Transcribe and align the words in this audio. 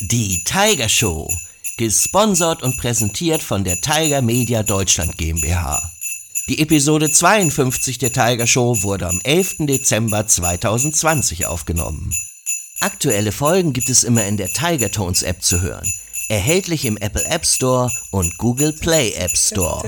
Die 0.00 0.44
Tiger 0.44 0.88
Show. 0.88 1.28
Gesponsert 1.76 2.62
und 2.62 2.76
präsentiert 2.76 3.42
von 3.42 3.64
der 3.64 3.80
Tiger 3.80 4.22
Media 4.22 4.62
Deutschland 4.62 5.18
GmbH. 5.18 5.90
Die 6.48 6.60
Episode 6.60 7.10
52 7.10 7.98
der 7.98 8.12
Tiger 8.12 8.46
Show 8.46 8.84
wurde 8.84 9.08
am 9.08 9.20
11. 9.24 9.66
Dezember 9.66 10.24
2020 10.24 11.46
aufgenommen. 11.46 12.14
Aktuelle 12.78 13.32
Folgen 13.32 13.72
gibt 13.72 13.90
es 13.90 14.04
immer 14.04 14.24
in 14.24 14.36
der 14.36 14.52
Tiger 14.52 14.92
Tones 14.92 15.24
App 15.24 15.42
zu 15.42 15.62
hören. 15.62 15.92
Erhältlich 16.30 16.84
im 16.84 16.98
Apple 16.98 17.24
App 17.24 17.46
Store 17.46 17.90
und 18.10 18.36
Google 18.36 18.74
Play 18.74 19.14
App 19.14 19.34
Store. 19.34 19.80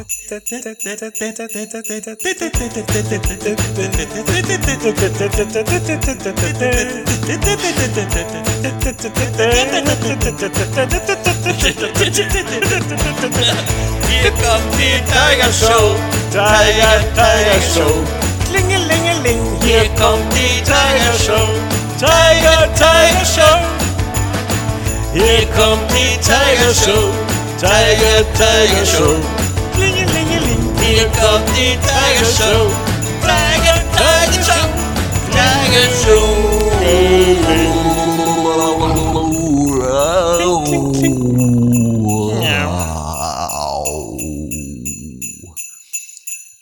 Hier 14.09 14.31
kommt 14.32 14.75
die 14.79 14.96
Tiger 15.04 15.53
Show, 15.53 15.95
Tiger, 16.31 17.04
Tiger 17.12 17.61
Show. 17.75 18.03
Klingelingeling, 18.50 19.40
hier 19.62 19.84
kommt 19.90 20.32
die 20.32 20.62
Tiger 20.62 21.18
Show, 21.22 21.48
Tiger, 21.98 22.72
Tiger 22.75 23.26
Show. 23.26 23.89
Hier 25.13 25.45
kommt 25.57 25.91
die 25.91 26.17
Tiger 26.23 26.73
Show, 26.73 27.11
Tiger, 27.59 28.25
Tiger 28.32 28.87
Show. 28.87 29.17
Klingelingeling, 29.75 30.79
hier 30.81 31.07
kommt 31.07 31.49
die 31.57 31.77
Tiger 31.82 32.25
Show, 32.25 32.70
Tiger, 33.20 33.83
Tiger 33.97 34.45
Show, 34.45 34.69
Tiger 35.33 35.91
Show. 36.05 36.61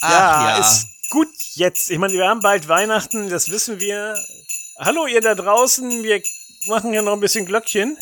Ach 0.01 0.41
ja, 0.41 0.49
ja. 0.49 0.59
ist 0.59 0.87
gut 1.11 1.29
jetzt. 1.55 1.91
Ich 1.91 1.99
meine, 1.99 2.15
wir 2.15 2.27
haben 2.27 2.41
bald 2.41 2.67
Weihnachten, 2.67 3.29
das 3.29 3.51
wissen 3.51 3.79
wir. 3.79 4.17
Hallo 4.79 5.07
ihr 5.07 5.21
da 5.21 5.35
draußen, 5.35 6.03
wir 6.03 6.23
machen 6.69 6.95
ja 6.95 7.03
noch 7.03 7.13
ein 7.13 7.21
bisschen 7.21 7.45
Glöckchen. 7.45 7.99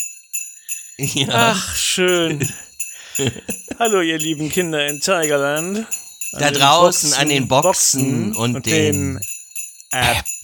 ja. 1.14 1.26
Ach, 1.30 1.76
schön. 1.76 2.48
Hallo 3.78 4.00
ihr 4.00 4.18
lieben 4.18 4.48
Kinder 4.48 4.86
in 4.86 5.00
Tigerland. 5.00 5.78
An 5.78 5.86
Da 6.32 6.50
draußen 6.50 7.12
an 7.14 7.28
den 7.28 7.48
Boxen 7.48 8.34
und 8.34 8.64
den 8.66 9.20
Apps. 9.90 10.36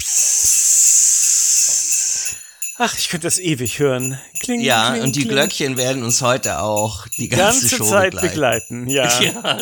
Ach, 2.78 2.96
ich 2.98 3.08
könnte 3.08 3.26
das 3.26 3.38
ewig 3.38 3.78
hören. 3.78 4.18
Kling, 4.40 4.60
Ja, 4.60 4.90
kling, 4.90 5.02
und 5.04 5.16
die 5.16 5.20
kling. 5.20 5.32
Glöckchen 5.32 5.76
werden 5.76 6.02
uns 6.02 6.20
heute 6.20 6.60
auch 6.60 7.06
die 7.16 7.28
ganze, 7.28 7.60
ganze 7.60 7.76
Show 7.76 7.84
Zeit 7.84 8.12
begleiten. 8.20 8.86
begleiten. 8.86 8.90
Ja. 8.90 9.20
Ja, 9.20 9.58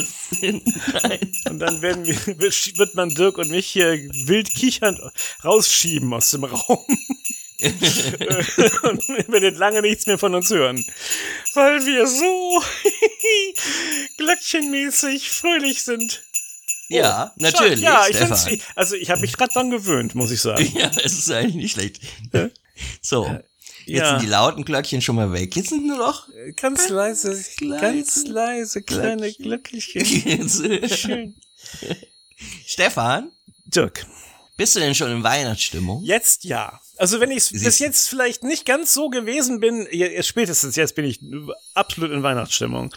nein. 1.03 1.33
Und 1.49 1.59
dann 1.61 1.83
werden 1.83 2.07
wir, 2.07 2.17
wird 2.17 2.95
man 2.95 3.11
Dirk 3.11 3.39
und 3.39 3.51
mich 3.51 3.67
hier 3.67 3.93
wild 4.27 4.53
kichernd 4.55 4.99
rausschieben 5.45 6.13
aus 6.15 6.31
dem 6.31 6.45
Raum. 6.45 6.85
Und 7.63 9.09
ihr 9.09 9.29
werdet 9.29 9.57
lange 9.59 9.83
nichts 9.83 10.07
mehr 10.07 10.19
von 10.19 10.35
uns 10.35 10.51
hören. 10.51 10.85
Weil 11.55 11.85
wir 11.87 12.07
so 12.07 12.63
glöckchenmäßig 14.17 15.31
fröhlich 15.31 15.83
sind. 15.83 16.23
Ja, 16.89 17.33
Oh, 17.37 17.43
natürlich, 17.43 17.81
Ja, 17.81 18.07
ich 18.09 18.17
Stefan. 18.17 18.37
find's, 18.37 18.65
also 18.75 18.97
ich 18.97 19.11
habe 19.11 19.21
mich 19.21 19.33
gerade 19.37 19.53
dran 19.53 19.71
gewöhnt, 19.71 20.15
muss 20.15 20.31
ich 20.31 20.41
sagen. 20.41 20.71
Ja, 20.77 20.91
es 21.05 21.19
ist 21.19 21.31
eigentlich 21.31 21.55
nicht 21.55 21.73
schlecht. 21.73 22.01
So, 23.01 23.27
jetzt 23.87 24.01
Ja. 24.01 24.11
sind 24.11 24.23
die 24.23 24.31
lauten 24.31 24.65
Glöckchen 24.65 25.01
schon 25.01 25.17
mal 25.17 25.33
weg. 25.33 25.55
Jetzt 25.55 25.69
sind 25.69 25.87
nur 25.87 25.99
noch 25.99 26.29
Ganz 26.57 26.89
leise, 26.89 27.41
ganz 27.81 28.25
leise 28.27 28.83
kleine 28.83 29.33
Glöckchen. 29.33 30.03
Glöckchen. 30.03 30.89
Schön. 30.89 31.35
Stefan, 32.67 33.31
Dirk, 33.67 34.07
bist 34.57 34.75
du 34.75 34.81
denn 34.81 34.95
schon 34.95 35.13
in 35.13 35.23
Weihnachtsstimmung? 35.23 36.03
Jetzt 36.03 36.45
ja. 36.45 36.81
Also 37.01 37.19
wenn 37.19 37.31
ich 37.31 37.51
bis 37.51 37.79
jetzt 37.79 38.11
vielleicht 38.11 38.45
nicht 38.45 38.67
ganz 38.67 38.93
so 38.93 39.09
gewesen 39.09 39.59
bin, 39.59 39.89
ja, 39.91 40.23
spätestens 40.23 40.77
jetzt 40.77 40.95
bin 40.95 41.07
ich 41.07 41.19
absolut 41.73 42.11
in 42.11 42.23
Weihnachtsstimmung. 42.23 42.95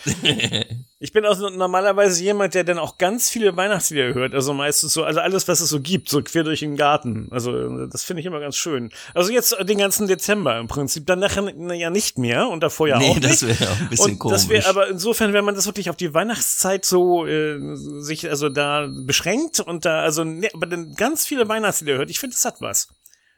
ich 1.00 1.14
bin 1.14 1.26
auch 1.26 1.38
so 1.38 1.50
normalerweise 1.50 2.22
jemand, 2.22 2.54
der 2.54 2.66
dann 2.66 2.80
auch 2.80 2.98
ganz 2.98 3.30
viele 3.30 3.56
Weihnachtslieder 3.56 4.14
hört. 4.14 4.34
Also 4.34 4.54
meistens 4.54 4.92
so, 4.92 5.06
also 5.06 5.22
alles, 5.22 5.48
was 5.48 5.62
es 5.62 5.70
so 5.70 5.80
gibt, 5.80 6.10
so 6.10 6.22
quer 6.22 6.44
durch 6.44 6.60
den 6.60 6.76
Garten. 6.76 7.30
Also 7.32 7.88
das 7.88 8.04
finde 8.04 8.20
ich 8.20 8.26
immer 8.26 8.42
ganz 8.42 8.58
schön. 8.58 8.92
Also 9.14 9.32
jetzt 9.32 9.56
den 9.62 9.78
ganzen 9.78 10.08
Dezember 10.08 10.60
im 10.60 10.68
Prinzip. 10.68 11.06
Dann 11.06 11.20
nachher 11.20 11.50
ja 11.74 11.90
nicht 11.90 12.18
mehr 12.18 12.50
und 12.50 12.62
davor 12.62 12.90
ja 12.90 12.98
Nee, 13.00 13.10
auch 13.12 13.20
das 13.20 13.42
nicht. 13.42 13.58
wäre 13.62 13.72
auch 13.72 13.80
ein 13.80 13.90
bisschen 13.90 14.20
und 14.20 14.32
Das 14.34 14.50
wäre 14.50 14.64
komisch. 14.64 14.70
aber 14.70 14.88
insofern, 14.90 15.32
wenn 15.32 15.46
man 15.46 15.56
das 15.56 15.66
wirklich 15.66 15.90
auf 15.90 15.96
die 15.96 16.14
Weihnachtszeit 16.14 16.84
so 16.84 17.26
äh, 17.26 17.58
sich 18.02 18.30
also 18.30 18.50
da 18.50 18.90
beschränkt 18.92 19.62
und 19.62 19.86
da 19.86 20.02
also 20.02 20.26
ne, 20.26 20.50
aber 20.54 20.66
dann 20.66 20.94
ganz 20.96 21.26
viele 21.26 21.48
Weihnachtslieder 21.48 21.98
hört, 21.98 22.10
ich 22.10 22.20
finde, 22.20 22.36
das 22.36 22.44
hat 22.44 22.60
was. 22.60 22.90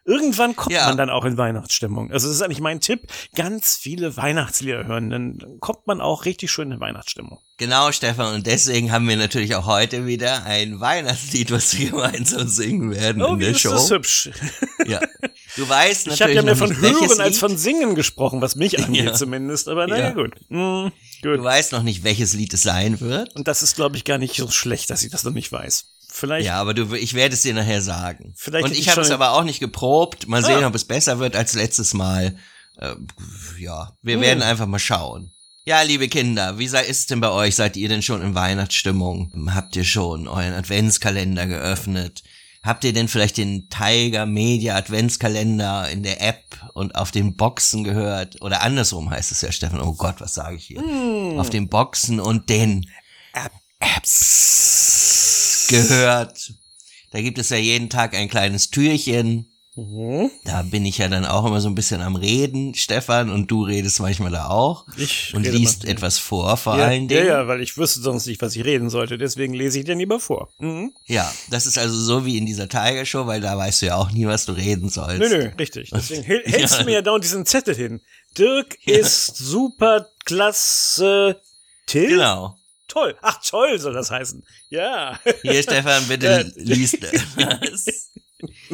Irgendwann 0.07 0.55
kommt 0.55 0.71
Ja. 0.75 0.85
man 0.87 0.97
dann 0.97 1.09
auch 1.09 1.25
in 1.25 1.35
Weihnachtsstimmung. 1.37 2.11
Also 2.11 2.27
das 2.27 2.35
ist 2.37 2.41
eigentlich 2.43 2.59
mein 2.61 2.79
Tipp, 2.79 3.07
ganz 3.35 3.75
viele 3.75 4.15
Weihnachtslieder 4.15 4.85
hören, 4.85 5.09
dann 5.09 5.57
kommt 5.59 5.87
man 5.87 5.99
auch 5.99 6.25
richtig 6.25 6.51
schön 6.51 6.71
in 6.71 6.79
Weihnachtsstimmung. 6.79 7.39
Genau, 7.57 7.91
Stefan, 7.91 8.35
und 8.35 8.45
deswegen 8.45 8.91
haben 8.91 9.07
wir 9.09 9.15
natürlich 9.17 9.55
auch 9.55 9.65
heute 9.65 10.05
wieder 10.05 10.43
ein 10.45 10.79
Weihnachtslied, 10.79 11.51
was 11.51 11.75
wir 11.77 11.89
gemeinsam 11.91 12.47
singen 12.47 12.91
werden 12.91 13.21
in 13.21 13.23
Oh, 13.27 13.35
wie 13.37 13.43
der 13.45 13.51
ist 13.51 13.61
Show. 13.61 13.71
das 13.71 13.89
hübsch. 13.89 14.29
Ja. 14.87 14.99
Du 15.55 15.67
weißt 15.67 16.05
Ich 16.07 16.21
habe 16.21 16.35
natürlich 16.35 16.35
ja 16.35 16.41
mehr 16.43 16.55
von 16.55 16.77
Hören 16.77 17.19
als 17.21 17.39
von 17.39 17.57
Singen 17.57 17.95
gesprochen, 17.95 18.39
was 18.41 18.55
mich 18.55 18.77
angeht 18.83 19.05
Ja. 19.05 19.13
zumindest. 19.13 19.67
Aber 19.67 19.87
naja, 19.87 20.09
Ja. 20.09 20.13
gut. 20.13 20.33
Hm, 20.49 20.91
Du 21.23 21.31
gut. 21.31 21.43
weißt 21.43 21.71
noch 21.71 21.81
nicht, 21.81 22.03
welches 22.03 22.33
Lied 22.33 22.53
es 22.53 22.61
sein 22.61 22.99
wird. 22.99 23.33
Und 23.35 23.47
das 23.47 23.63
ist, 23.63 23.75
glaube 23.75 23.97
ich, 23.97 24.03
gar 24.03 24.19
nicht 24.19 24.35
so 24.35 24.51
schlecht, 24.51 24.91
dass 24.91 25.01
ich 25.01 25.09
das 25.09 25.23
noch 25.23 25.31
nicht 25.33 25.51
weiß. 25.51 25.85
Vielleicht 26.17 26.45
Ja, 26.45 26.61
aber 26.61 26.73
du, 26.73 26.93
ich 26.95 27.13
werde 27.13 27.33
es 27.35 27.41
dir 27.41 27.53
nachher 27.53 27.81
sagen. 27.81 28.33
Vielleicht 28.37 28.63
und 28.65 28.71
ich 28.71 28.79
ich 28.79 28.89
habe 28.89 29.01
es 29.01 29.11
aber 29.11 29.31
auch 29.31 29.43
nicht 29.43 29.59
geprobt. 29.59 30.29
Mal 30.29 30.45
sehen, 30.45 30.63
Ah. 30.63 30.67
ob 30.67 30.75
es 30.75 30.85
besser 30.85 31.19
wird 31.19 31.35
als 31.35 31.55
letztes 31.55 31.93
Mal. 31.93 32.37
Äh, 32.77 32.95
ja, 33.59 33.91
wir 34.01 34.15
Hm. 34.15 34.21
werden 34.21 34.41
einfach 34.43 34.65
mal 34.65 34.79
schauen. 34.79 35.31
Ja, 35.65 35.81
liebe 35.81 36.07
Kinder, 36.07 36.57
wie 36.57 36.67
sei 36.69 36.83
ist 36.85 36.99
es 36.99 37.05
denn 37.07 37.19
bei 37.19 37.29
euch? 37.31 37.55
Seid 37.55 37.75
ihr 37.75 37.89
denn 37.89 38.01
schon 38.01 38.21
in 38.21 38.33
Weihnachtsstimmung? 38.33 39.49
Habt 39.53 39.75
ihr 39.75 39.83
schon 39.83 40.27
euren 40.29 40.53
Adventskalender 40.53 41.47
geöffnet? 41.47 42.23
Habt 42.63 42.83
ihr 42.85 42.93
denn 42.93 43.07
vielleicht 43.09 43.35
den 43.37 43.67
Tiger 43.69 44.25
Media 44.25 44.75
Adventskalender 44.77 45.89
in 45.89 46.01
der 46.03 46.21
App 46.21 46.43
und 46.73 46.95
auf 46.95 47.11
den 47.11 47.35
Boxen 47.35 47.83
gehört? 47.83 48.41
Oder 48.41 48.61
andersrum 48.61 49.09
heißt 49.09 49.31
es 49.33 49.41
ja, 49.41 49.51
Stefan. 49.51 49.81
Oh 49.81 49.93
Gott, 49.95 50.15
was 50.21 50.33
sage 50.33 50.55
ich 50.55 50.65
hier? 50.67 50.79
Hm. 50.81 51.39
Auf 51.39 51.49
den 51.49 51.67
Boxen 51.67 52.19
und 52.21 52.49
den 52.49 52.89
Apps 53.79 55.24
gehört. 55.67 56.53
Da 57.11 57.21
gibt 57.21 57.37
es 57.37 57.49
ja 57.49 57.57
jeden 57.57 57.89
Tag 57.89 58.13
ein 58.15 58.29
kleines 58.29 58.69
Türchen. 58.71 59.51
Mhm. 59.77 60.31
Da 60.45 60.61
bin 60.61 60.85
ich 60.85 60.99
ja 60.99 61.09
dann 61.09 61.25
auch 61.25 61.45
immer 61.45 61.59
so 61.59 61.67
ein 61.67 61.75
bisschen 61.75 61.99
am 62.01 62.15
Reden, 62.15 62.75
Stefan, 62.75 63.29
und 63.29 63.51
du 63.51 63.63
redest 63.65 63.99
manchmal 63.99 64.31
da 64.31 64.47
auch. 64.47 64.85
Ich 64.95 65.33
und 65.35 65.43
liest 65.45 65.83
mal. 65.83 65.89
etwas 65.89 66.17
vor, 66.17 66.55
vor 66.55 66.77
ja, 66.77 66.85
allen 66.85 67.09
Dingen. 67.09 67.25
Ja, 67.27 67.41
ja, 67.41 67.47
weil 67.49 67.59
ich 67.61 67.75
wüsste 67.77 67.99
sonst 67.99 68.25
nicht, 68.25 68.41
was 68.41 68.55
ich 68.55 68.63
reden 68.63 68.89
sollte. 68.89 69.17
Deswegen 69.17 69.53
lese 69.53 69.79
ich 69.79 69.85
dir 69.85 69.95
lieber 69.95 70.21
vor. 70.21 70.47
Mhm. 70.59 70.93
Ja, 71.07 71.29
das 71.49 71.65
ist 71.65 71.77
also 71.77 71.99
so 71.99 72.25
wie 72.25 72.37
in 72.37 72.45
dieser 72.45 72.69
Tiger 72.69 73.05
Show, 73.05 73.27
weil 73.27 73.41
da 73.41 73.57
weißt 73.57 73.81
du 73.81 73.87
ja 73.87 73.95
auch 73.97 74.11
nie, 74.11 74.25
was 74.25 74.45
du 74.45 74.53
reden 74.53 74.87
sollst. 74.87 75.19
Nö, 75.19 75.27
nö, 75.27 75.49
richtig. 75.59 75.89
Deswegen 75.93 76.23
häl- 76.23 76.43
hältst 76.45 76.75
Ja. 76.75 76.79
du 76.79 76.85
mir 76.85 76.93
ja 76.93 77.01
dauernd 77.01 77.25
diesen 77.25 77.45
Zettel 77.45 77.75
hin. 77.75 77.99
Dirk 78.37 78.77
Ja. 78.85 78.97
ist 78.99 79.35
super 79.35 80.07
klasse 80.23 81.41
Till. 81.85 82.07
Genau. 82.09 82.57
Toll. 82.87 83.15
Ach, 83.21 83.39
toll 83.43 83.79
soll 83.79 83.93
das 83.93 84.11
heißen. 84.11 84.45
Ja. 84.69 85.19
Hier, 85.41 85.61
Stefan, 85.63 86.07
bitte 86.07 86.51
liest 86.55 86.97
das. 87.01 87.85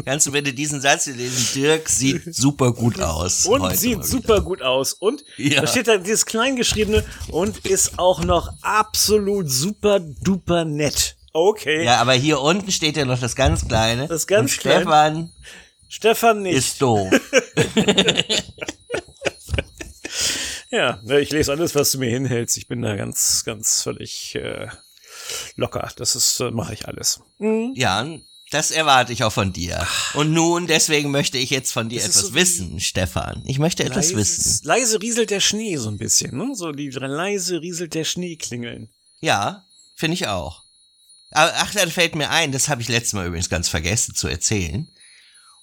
Kannst 0.05 0.27
du 0.27 0.31
bitte 0.31 0.51
diesen 0.53 0.81
Satz 0.81 1.05
hier 1.05 1.13
lesen? 1.13 1.47
Dirk 1.55 1.87
sieht 1.87 2.35
super 2.35 2.73
gut 2.73 2.99
aus. 2.99 3.45
Und 3.45 3.75
sieht 3.77 4.03
super 4.03 4.41
gut 4.41 4.61
aus. 4.61 4.93
Und 4.93 5.23
Ja. 5.37 5.61
da 5.61 5.67
steht 5.67 5.87
da 5.87 5.97
dieses 5.97 6.25
Kleingeschriebene 6.25 7.05
und 7.29 7.65
ist 7.65 7.97
auch 7.99 8.23
noch 8.23 8.49
absolut 8.61 9.49
super 9.49 9.99
duper 9.99 10.65
nett. 10.65 11.15
Okay. 11.33 11.85
Ja, 11.85 12.01
aber 12.01 12.13
hier 12.13 12.41
unten 12.41 12.71
steht 12.71 12.97
ja 12.97 13.05
noch 13.05 13.19
das 13.19 13.35
ganz 13.35 13.65
kleine. 13.67 14.07
Das 14.07 14.27
ganz 14.27 14.51
und 14.51 14.59
Stefan 14.59 15.31
Stefan 15.87 16.41
nicht. 16.41 16.57
ist 16.57 16.81
doof. 16.81 17.09
Ja, 20.71 20.99
ne, 21.03 21.19
ich 21.19 21.31
lese 21.31 21.51
alles, 21.51 21.75
was 21.75 21.91
du 21.91 21.99
mir 21.99 22.09
hinhältst. 22.09 22.57
Ich 22.57 22.67
bin 22.67 22.81
da 22.81 22.95
ganz, 22.95 23.43
ganz 23.43 23.81
völlig 23.81 24.35
äh, 24.35 24.67
locker. 25.55 25.91
Das 25.97 26.15
ist, 26.15 26.39
äh, 26.39 26.51
mache 26.51 26.73
ich 26.73 26.87
alles. 26.87 27.21
Ja, 27.75 28.07
das 28.51 28.71
erwarte 28.71 29.13
ich 29.13 29.23
auch 29.23 29.31
von 29.31 29.53
dir. 29.53 29.85
Und 30.13 30.33
nun, 30.33 30.67
deswegen 30.67 31.11
möchte 31.11 31.37
ich 31.37 31.49
jetzt 31.49 31.71
von 31.71 31.89
dir 31.89 31.99
Das 31.99 32.09
etwas 32.09 32.21
so 32.21 32.33
wissen, 32.33 32.79
Stefan. 32.79 33.43
Ich 33.45 33.59
möchte 33.59 33.83
etwas 33.83 34.15
wissen. 34.15 34.65
Leise, 34.65 34.95
leise 34.95 35.01
rieselt 35.01 35.29
der 35.29 35.39
Schnee 35.39 35.77
so 35.77 35.89
ein 35.89 35.97
bisschen, 35.97 36.37
ne? 36.37 36.55
So 36.55 36.71
die 36.71 36.89
leise 36.89 37.61
rieselt 37.61 37.93
der 37.93 38.03
Schnee 38.03 38.35
klingeln. 38.35 38.89
Ja, 39.21 39.65
finde 39.95 40.15
ich 40.15 40.27
auch. 40.27 40.63
Aber 41.31 41.51
ach, 41.55 41.73
dann 41.73 41.89
fällt 41.89 42.15
mir 42.15 42.29
ein, 42.29 42.51
das 42.51 42.67
habe 42.67 42.81
ich 42.81 42.89
letztes 42.89 43.13
Mal 43.13 43.25
übrigens 43.25 43.49
ganz 43.49 43.69
vergessen 43.69 44.15
zu 44.15 44.27
erzählen. 44.27 44.89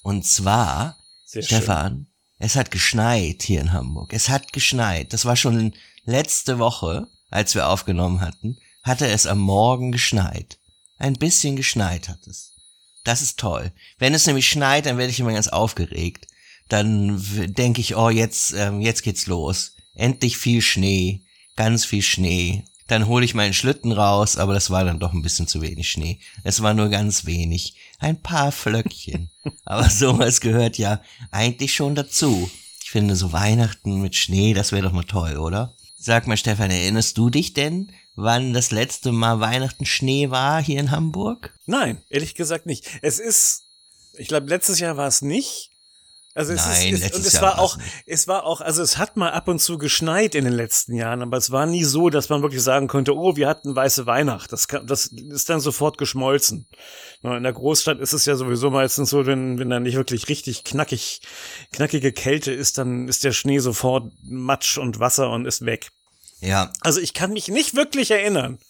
Und 0.02 0.26
zwar, 0.26 0.96
Sehr 1.26 1.42
schön. 1.42 2.06
Es 2.38 2.56
hat 2.56 2.70
geschneit 2.70 3.42
hier 3.42 3.60
in 3.60 3.72
Hamburg. 3.72 4.12
Es 4.12 4.28
hat 4.28 4.52
geschneit. 4.52 5.12
Das 5.12 5.24
war 5.24 5.36
schon 5.36 5.74
letzte 6.04 6.58
Woche, 6.58 7.08
als 7.30 7.54
wir 7.54 7.68
aufgenommen 7.68 8.20
hatten, 8.20 8.58
hatte 8.82 9.08
es 9.08 9.26
am 9.26 9.38
Morgen 9.38 9.92
geschneit. 9.92 10.58
Ein 10.98 11.14
bisschen 11.14 11.56
geschneit 11.56 12.08
hat 12.08 12.26
es. 12.26 12.52
Das 13.04 13.22
ist 13.22 13.38
toll. 13.38 13.72
Wenn 13.98 14.14
es 14.14 14.26
nämlich 14.26 14.48
schneit, 14.48 14.86
dann 14.86 14.98
werde 14.98 15.10
ich 15.10 15.20
immer 15.20 15.32
ganz 15.32 15.48
aufgeregt. 15.48 16.26
Dann 16.68 17.22
denke 17.54 17.80
ich, 17.80 17.96
oh, 17.96 18.10
jetzt, 18.10 18.52
ähm, 18.52 18.80
jetzt 18.80 19.02
geht's 19.02 19.26
los. 19.26 19.74
Endlich 19.94 20.36
viel 20.36 20.62
Schnee, 20.62 21.22
ganz 21.56 21.84
viel 21.84 22.02
Schnee. 22.02 22.64
Dann 22.86 23.06
hole 23.06 23.24
ich 23.24 23.34
meinen 23.34 23.54
Schlitten 23.54 23.92
raus, 23.92 24.36
aber 24.36 24.54
das 24.54 24.70
war 24.70 24.84
dann 24.84 24.98
doch 24.98 25.12
ein 25.12 25.22
bisschen 25.22 25.46
zu 25.46 25.60
wenig 25.60 25.90
Schnee. 25.90 26.20
Es 26.44 26.62
war 26.62 26.74
nur 26.74 26.88
ganz 26.88 27.24
wenig. 27.26 27.74
Ein 27.98 28.22
paar 28.22 28.52
Flöckchen. 28.52 29.30
aber 29.64 29.88
sowas 29.90 30.40
gehört 30.40 30.78
ja 30.78 31.00
eigentlich 31.30 31.74
schon 31.74 31.94
dazu. 31.94 32.50
Ich 32.82 32.90
finde 32.90 33.16
so 33.16 33.32
Weihnachten 33.32 34.00
mit 34.00 34.14
Schnee, 34.14 34.54
das 34.54 34.72
wäre 34.72 34.82
doch 34.82 34.92
mal 34.92 35.04
toll, 35.04 35.36
oder? 35.36 35.74
Sag 35.98 36.26
mal, 36.26 36.36
Stefan, 36.36 36.70
erinnerst 36.70 37.18
du 37.18 37.28
dich 37.28 37.52
denn, 37.52 37.92
wann 38.14 38.52
das 38.52 38.70
letzte 38.70 39.12
Mal 39.12 39.40
Weihnachten 39.40 39.84
Schnee 39.84 40.30
war 40.30 40.62
hier 40.62 40.80
in 40.80 40.90
Hamburg? 40.90 41.58
Nein, 41.66 42.00
ehrlich 42.08 42.34
gesagt 42.34 42.66
nicht. 42.66 42.86
Es 43.02 43.18
ist, 43.18 43.64
ich 44.16 44.28
glaube, 44.28 44.46
letztes 44.46 44.78
Jahr 44.78 44.96
war 44.96 45.08
es 45.08 45.22
nicht. 45.22 45.67
Also 46.38 46.52
es 46.52 46.64
Nein, 46.64 46.94
ist, 46.94 46.94
es, 46.94 47.00
letztes 47.00 47.18
und 47.18 47.26
es 47.26 47.32
Jahr 47.32 47.42
war 47.42 47.58
auch, 47.58 47.76
nicht. 47.76 47.88
es 48.06 48.28
war 48.28 48.44
auch, 48.44 48.60
also 48.60 48.80
es 48.80 48.96
hat 48.96 49.16
mal 49.16 49.32
ab 49.32 49.48
und 49.48 49.58
zu 49.58 49.76
geschneit 49.76 50.36
in 50.36 50.44
den 50.44 50.52
letzten 50.52 50.94
Jahren, 50.94 51.20
aber 51.20 51.36
es 51.36 51.50
war 51.50 51.66
nie 51.66 51.82
so, 51.82 52.10
dass 52.10 52.28
man 52.28 52.42
wirklich 52.42 52.62
sagen 52.62 52.86
konnte, 52.86 53.16
oh, 53.16 53.34
wir 53.34 53.48
hatten 53.48 53.74
weiße 53.74 54.06
Weihnacht. 54.06 54.52
Das, 54.52 54.68
kann, 54.68 54.86
das 54.86 55.06
ist 55.06 55.50
dann 55.50 55.58
sofort 55.58 55.98
geschmolzen. 55.98 56.68
In 57.24 57.42
der 57.42 57.52
Großstadt 57.52 57.98
ist 57.98 58.12
es 58.12 58.24
ja 58.24 58.36
sowieso 58.36 58.70
meistens 58.70 59.10
so, 59.10 59.26
wenn, 59.26 59.58
wenn 59.58 59.68
da 59.68 59.80
nicht 59.80 59.96
wirklich 59.96 60.28
richtig 60.28 60.62
knackig, 60.62 61.22
knackige 61.72 62.12
Kälte 62.12 62.52
ist, 62.52 62.78
dann 62.78 63.08
ist 63.08 63.24
der 63.24 63.32
Schnee 63.32 63.58
sofort 63.58 64.12
Matsch 64.22 64.78
und 64.78 65.00
Wasser 65.00 65.30
und 65.30 65.44
ist 65.44 65.66
weg. 65.66 65.90
Ja, 66.40 66.72
Also 66.82 67.00
ich 67.00 67.14
kann 67.14 67.32
mich 67.32 67.48
nicht 67.48 67.74
wirklich 67.74 68.12
erinnern, 68.12 68.60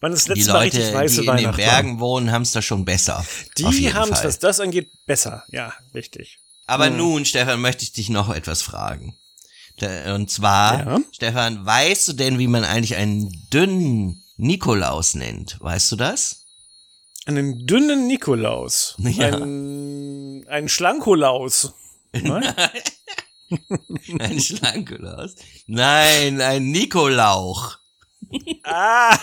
wann 0.00 0.12
das 0.12 0.24
die 0.24 0.30
letzte 0.30 0.52
Mal 0.52 0.64
Leute, 0.64 0.78
richtig 0.78 0.94
weiße 0.94 1.20
die 1.20 1.26
in 1.26 1.36
den 1.36 1.44
Weihnacht 1.44 1.56
Bergen 1.58 2.00
wohnen, 2.00 2.32
haben 2.32 2.40
es 2.40 2.52
da 2.52 2.62
schon 2.62 2.86
besser. 2.86 3.16
war. 3.16 3.70
Die 3.70 3.92
haben 3.92 4.10
es, 4.14 4.24
was 4.24 4.38
das 4.38 4.60
angeht, 4.60 4.88
besser. 5.04 5.44
Ja, 5.48 5.74
richtig. 5.94 6.38
Aber 6.72 6.88
nun, 6.90 7.24
Stefan, 7.26 7.60
möchte 7.60 7.84
ich 7.84 7.92
dich 7.92 8.08
noch 8.08 8.34
etwas 8.34 8.62
fragen. 8.62 9.18
Und 10.14 10.30
zwar, 10.30 10.86
Ja? 10.86 11.00
Stefan, 11.12 11.66
weißt 11.66 12.08
du 12.08 12.12
denn, 12.14 12.38
wie 12.38 12.46
man 12.46 12.64
eigentlich 12.64 12.96
einen 12.96 13.30
dünnen 13.52 14.24
Nikolaus 14.36 15.14
nennt? 15.14 15.58
Weißt 15.60 15.92
du 15.92 15.96
das? 15.96 16.44
Einen 17.26 17.66
dünnen 17.66 18.06
Nikolaus. 18.06 18.96
Ja. 19.02 19.28
Ein, 19.36 20.46
ein 20.48 20.68
Schlankolaus. 20.68 21.74
Was? 22.12 22.44
Ein 24.18 24.40
Schlankolaus? 24.40 25.34
Nein, 25.66 26.40
ein 26.40 26.70
Nikolauch. 26.70 27.76
ah! 28.64 29.18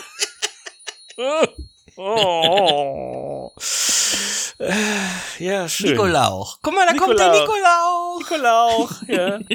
oh. 1.98 3.52
Äh, 4.60 4.74
Ja, 5.40 5.68
schön. 5.70 5.92
Nikolauch. 5.92 6.60
Guck 6.62 6.74
mal, 6.76 6.86
da 6.86 6.94
kommt 6.94 7.18
der 7.20 7.32
Nikolauch. 7.32 8.20
Nikolauch. 8.20 9.02
Nikolauch, 9.02 9.02
ja. 9.08 9.40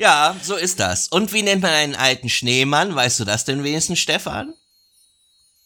Ja, 0.00 0.36
so 0.40 0.54
ist 0.54 0.78
das. 0.78 1.08
Und 1.08 1.32
wie 1.32 1.42
nennt 1.42 1.62
man 1.62 1.72
einen 1.72 1.96
alten 1.96 2.28
Schneemann? 2.28 2.94
Weißt 2.94 3.18
du 3.18 3.24
das 3.24 3.44
denn 3.44 3.64
wenigstens, 3.64 3.98
Stefan? 3.98 4.54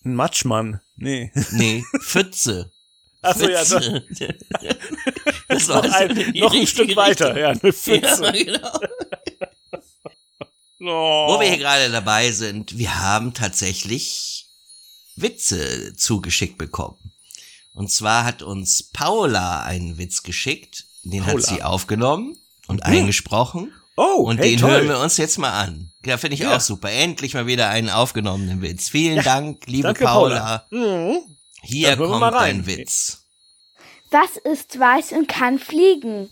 Ein 0.07 0.15
Matschmann. 0.15 0.81
Nee. 0.97 1.31
Nee, 1.51 1.85
Pfütze. 2.03 2.73
Achso, 3.21 3.47
ja, 3.49 3.65
so. 3.65 3.79
Das 5.49 5.69
noch, 5.69 5.85
war 5.85 5.95
ein, 5.95 6.33
noch 6.35 6.55
ein 6.55 6.67
Stück 6.67 6.97
weiter. 6.97 7.39
Ja, 7.39 7.51
eine 7.51 7.73
Pfütze. 7.75 8.25
Ja, 8.25 8.31
genau. 8.31 8.81
Oh. 10.81 11.35
Wo 11.35 11.41
wir 11.41 11.49
hier 11.49 11.59
gerade 11.59 11.91
dabei 11.91 12.33
sind, 12.33 12.79
wir 12.79 13.01
haben 13.03 13.35
tatsächlich 13.35 14.47
Witze 15.17 15.95
zugeschickt 15.97 16.59
bekommen. 16.59 16.99
Und 17.75 17.91
zwar 17.91 18.25
hat 18.25 18.43
uns 18.43 18.83
Paula 18.93 19.63
einen 19.63 19.99
Witz 19.99 20.23
geschickt, 20.23 20.85
den 21.05 21.25
hat 21.25 21.33
Paula. 21.33 21.47
sie 21.47 21.63
aufgenommen 21.63 22.37
und 22.67 22.85
eingesprochen. 22.85 23.73
Oh, 23.97 24.25
Und 24.27 24.39
hey, 24.39 24.51
den 24.53 24.61
toll. 24.61 24.71
hören 24.71 24.89
wir 24.89 24.99
uns 25.01 25.17
jetzt 25.19 25.39
mal 25.39 25.51
an. 25.53 25.93
Ja, 26.05 26.17
finde 26.17 26.35
ich 26.35 26.41
Ja. 26.41 26.57
auch 26.57 26.61
super. 26.61 26.91
Endlich 26.91 27.35
mal 27.35 27.47
wieder 27.47 27.69
einen 27.69 27.91
aufgenommenen 27.91 28.63
Witz. 28.63 28.89
Vielen 28.89 29.23
Dank, 29.23 29.67
liebe 29.67 29.89
Danke, 29.89 30.05
Paula. 30.05 30.65
Paula. 30.71 30.87
Mhm. 31.11 31.19
Hier 31.63 31.97
kommt 31.97 32.19
mal 32.21 32.31
rein. 32.35 32.65
dein 32.65 32.67
Witz. 32.67 33.27
Was 34.11 34.37
ist 34.37 34.79
weiß 34.79 35.13
und 35.13 35.29
kann 35.29 35.59
fliegen? 35.59 36.31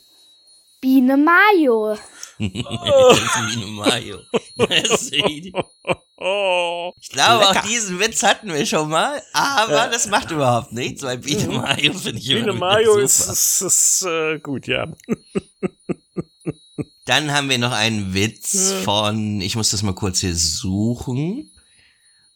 Biene 0.81 1.17
Mayo. 1.19 1.97
Eine 2.38 3.67
Mayo. 3.67 4.19
Oh. 6.22 6.93
Ich 7.00 7.08
glaube, 7.08 7.46
Lecker. 7.46 7.61
auch 7.61 7.67
diesen 7.67 7.99
Witz 7.99 8.22
hatten 8.22 8.52
wir 8.52 8.67
schon 8.67 8.90
mal, 8.90 9.22
aber 9.32 9.88
das 9.88 10.06
macht 10.06 10.31
überhaupt 10.31 10.70
nichts, 10.70 11.02
weil 11.02 11.17
Biene 11.17 11.46
Mayo 11.49 11.94
finde 11.94 12.20
ich 12.20 12.28
Biene 12.28 12.52
Mayo 12.52 12.93
super. 12.93 13.05
ist, 13.05 13.28
ist, 13.28 13.62
ist 13.62 14.02
äh, 14.06 14.38
gut, 14.38 14.67
ja. 14.67 14.87
Dann 17.06 17.32
haben 17.32 17.49
wir 17.49 17.56
noch 17.56 17.72
einen 17.72 18.12
Witz 18.12 18.75
von, 18.84 19.40
ich 19.40 19.56
muss 19.56 19.70
das 19.70 19.82
mal 19.82 19.94
kurz 19.94 20.20
hier 20.20 20.37
suchen. 20.37 21.50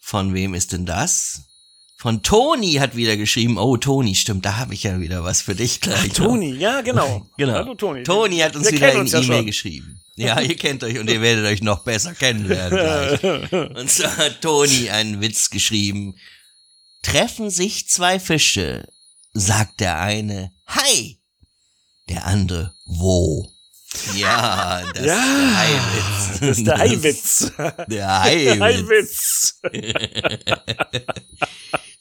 Von 0.00 0.32
wem 0.32 0.54
ist 0.54 0.72
denn 0.72 0.86
das? 0.86 1.42
Von 2.04 2.22
Toni 2.22 2.74
hat 2.74 2.96
wieder 2.96 3.16
geschrieben. 3.16 3.56
Oh, 3.56 3.78
Toni, 3.78 4.14
stimmt, 4.14 4.44
da 4.44 4.58
habe 4.58 4.74
ich 4.74 4.82
ja 4.82 5.00
wieder 5.00 5.24
was 5.24 5.40
für 5.40 5.54
dich 5.54 5.80
gleich. 5.80 6.08
noch. 6.08 6.26
Toni, 6.26 6.52
ja, 6.52 6.82
genau. 6.82 7.26
Genau. 7.38 7.54
Hallo, 7.54 7.74
Toni. 7.74 8.02
Toni 8.02 8.40
hat 8.40 8.54
uns 8.54 8.66
Wir 8.66 8.72
wieder 8.72 8.88
eine 8.88 9.08
ja 9.08 9.18
E-Mail 9.20 9.36
schon. 9.38 9.46
geschrieben. 9.46 10.02
Ja, 10.16 10.38
ihr 10.42 10.54
kennt 10.54 10.84
euch 10.84 10.98
und 10.98 11.08
ihr 11.08 11.22
werdet 11.22 11.46
euch 11.46 11.62
noch 11.62 11.78
besser 11.78 12.12
kennenlernen 12.12 12.78
gleich. 13.18 13.52
Und 13.74 13.90
zwar 13.90 14.14
hat 14.18 14.42
Toni 14.42 14.90
einen 14.90 15.22
Witz 15.22 15.48
geschrieben. 15.48 16.16
Treffen 17.02 17.48
sich 17.48 17.88
zwei 17.88 18.20
Fische, 18.20 18.86
sagt 19.32 19.80
der 19.80 19.98
eine, 19.98 20.52
hi, 20.66 21.18
der 22.10 22.26
andere, 22.26 22.74
wo? 22.84 23.50
Ja, 24.14 24.82
das 24.92 25.06
Ja, 25.06 25.22
ist 25.22 25.46
der 25.46 25.56
Haiwitz. 25.56 26.40
Das 26.40 26.58
ist 26.58 26.66
der 26.66 26.78
Haiwitz. 26.78 27.52
Der 27.88 28.60
Haiwitz. 28.60 29.60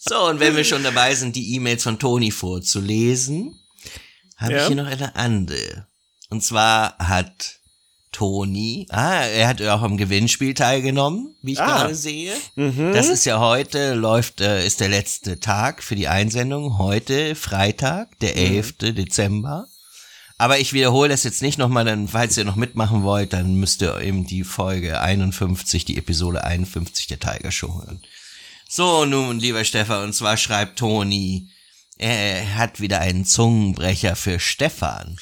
So, 0.06 0.28
und 0.28 0.40
wenn 0.40 0.56
wir 0.56 0.64
schon 0.66 0.84
dabei 0.84 1.16
sind, 1.16 1.36
die 1.36 1.56
E-Mails 1.56 1.84
von 1.84 1.98
Toni 1.98 2.32
vorzulesen, 2.32 3.58
habe 4.38 4.54
Ja. 4.54 4.62
ich 4.62 4.68
hier 4.68 4.76
noch 4.76 4.88
eine 4.88 5.16
andere. 5.16 5.88
Und 6.30 6.44
zwar 6.44 6.98
hat 6.98 7.60
Toni, 8.12 8.86
ah, 8.90 9.22
er 9.24 9.48
hat 9.48 9.62
auch 9.62 9.82
am 9.82 9.96
Gewinnspiel 9.98 10.54
teilgenommen, 10.56 11.36
wie 11.42 11.54
ich 11.54 11.62
Ah. 11.62 11.66
gerade 11.84 11.96
sehe. 11.96 12.34
Das 12.56 13.08
ist 13.08 13.26
ja 13.26 13.40
heute, 13.40 13.94
läuft, 13.94 14.42
äh, 14.42 14.66
ist 14.68 14.82
der 14.82 14.90
letzte 14.90 15.40
Tag 15.40 15.82
für 15.82 15.96
die 15.96 16.08
Einsendung. 16.10 16.78
Heute, 16.78 17.34
Freitag, 17.36 18.20
der 18.20 18.36
11. 18.36 18.94
Dezember. 18.94 19.68
Aber 20.38 20.60
ich 20.60 20.74
wiederhole 20.74 21.10
das 21.10 21.24
jetzt 21.24 21.42
nicht 21.42 21.58
nochmal, 21.58 21.86
dann, 21.86 22.08
falls 22.10 22.38
ihr 22.38 22.44
noch 22.44 22.56
mitmachen 22.58 23.04
wollt, 23.04 23.32
dann 23.34 23.56
müsst 23.56 23.82
ihr 23.82 23.98
eben 24.02 24.28
die 24.28 24.44
Folge 24.44 25.00
51, 25.00 25.86
die 25.86 25.98
Episode 25.98 26.44
51 26.44 27.08
der 27.08 27.20
Tiger 27.20 27.52
Show 27.52 27.82
hören. 27.84 28.02
So, 28.76 29.06
nun, 29.06 29.40
lieber 29.40 29.64
Stefan, 29.66 30.06
und 30.06 30.14
zwar 30.14 30.36
schreibt 30.36 30.80
Toni, 30.80 31.48
er 32.00 32.56
hat 32.56 32.82
wieder 32.82 33.02
einen 33.02 33.24
Zungenbrecher 33.24 34.16
für 34.16 34.40
Stefan. 34.40 35.16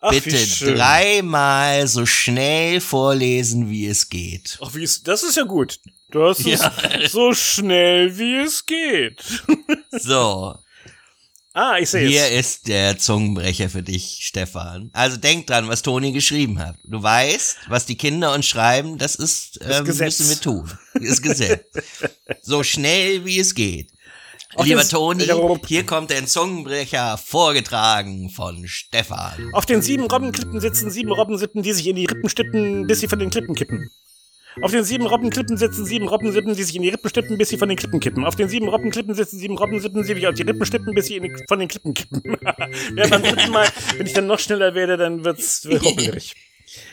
Ach, 0.00 0.10
Bitte 0.10 0.36
dreimal 0.74 1.88
so 1.88 2.04
schnell 2.04 2.82
vorlesen, 2.82 3.70
wie 3.70 3.86
es 3.86 4.10
geht. 4.10 4.58
Ach, 4.62 4.74
wie 4.74 4.82
ist, 4.84 5.08
das 5.08 5.22
ist 5.22 5.38
ja 5.38 5.44
gut. 5.44 5.80
Das 6.10 6.40
ist 6.40 6.62
Ja. 6.62 7.08
so 7.08 7.32
schnell, 7.32 8.18
wie 8.18 8.36
es 8.36 8.66
geht. 8.66 9.24
So, 9.90 10.58
Ah, 11.60 11.76
ich 11.80 11.90
sehe 11.90 12.06
hier 12.06 12.28
ist 12.30 12.68
der 12.68 12.98
Zungenbrecher 12.98 13.68
für 13.68 13.82
dich, 13.82 14.20
Stefan. 14.22 14.90
Also 14.92 15.16
denk 15.16 15.48
dran, 15.48 15.66
was 15.66 15.82
Toni 15.82 16.12
geschrieben 16.12 16.60
hat. 16.60 16.76
Du 16.84 17.02
weißt, 17.02 17.56
was 17.68 17.84
die 17.84 17.96
Kinder 17.96 18.32
uns 18.32 18.46
schreiben, 18.46 18.96
das 18.96 19.16
ist, 19.16 19.58
ähm, 19.68 19.84
Gesetz. 19.84 20.20
müssen 20.20 20.30
wir 20.30 20.40
tun. 20.40 20.70
Das 20.94 21.20
Gesetz. 21.20 21.64
so 22.42 22.62
schnell, 22.62 23.24
wie 23.24 23.40
es 23.40 23.56
geht. 23.56 23.90
Auf 24.54 24.66
Lieber 24.66 24.82
den- 24.82 24.88
Toni, 24.88 25.26
hier 25.66 25.84
kommt 25.84 26.10
der 26.10 26.24
Zungenbrecher 26.26 27.18
vorgetragen 27.18 28.30
von 28.30 28.66
Stefan. 28.68 29.50
Auf 29.52 29.66
den 29.66 29.82
sieben 29.82 30.04
Robbenklippen 30.04 30.60
sitzen 30.60 30.90
sieben 30.92 31.10
Robbensippen, 31.10 31.62
die 31.64 31.72
sich 31.72 31.88
in 31.88 31.96
die 31.96 32.06
Rippen 32.06 32.28
stippen, 32.28 32.86
bis 32.86 33.00
sie 33.00 33.08
von 33.08 33.18
den 33.18 33.30
Klippen 33.30 33.56
kippen. 33.56 33.90
Auf 34.62 34.72
den 34.72 34.84
sieben 34.84 35.06
Robbenklippen 35.06 35.56
sitzen 35.56 35.84
sieben 35.84 36.08
Robbensippen, 36.08 36.54
die 36.54 36.62
sich 36.62 36.74
in 36.74 36.82
die 36.82 36.88
Rippen 36.88 37.08
stippen, 37.08 37.38
bis 37.38 37.48
sie 37.48 37.58
von 37.58 37.68
den 37.68 37.76
Klippen 37.78 38.00
kippen. 38.00 38.24
Auf 38.24 38.36
den 38.36 38.48
sieben 38.48 38.68
Robbenklippen 38.68 39.14
sitzen 39.14 39.38
sieben 39.38 39.56
Robbensippen, 39.56 40.02
die 40.02 40.14
sich 40.14 40.26
auf 40.26 40.34
die 40.34 40.42
Rippen 40.42 40.64
stippen, 40.64 40.94
bis 40.94 41.06
sie 41.06 41.20
die, 41.20 41.32
von 41.48 41.58
den 41.58 41.68
Klippen 41.68 41.94
kippen. 41.94 42.22
ja, 42.96 43.06
beim 43.08 43.22
dritten 43.22 43.52
Mal, 43.52 43.68
wenn 43.96 44.06
ich 44.06 44.12
dann 44.12 44.26
noch 44.26 44.38
schneller 44.38 44.74
werde, 44.74 44.96
dann 44.96 45.24
wird's 45.24 45.66
ruckelig. 45.70 46.34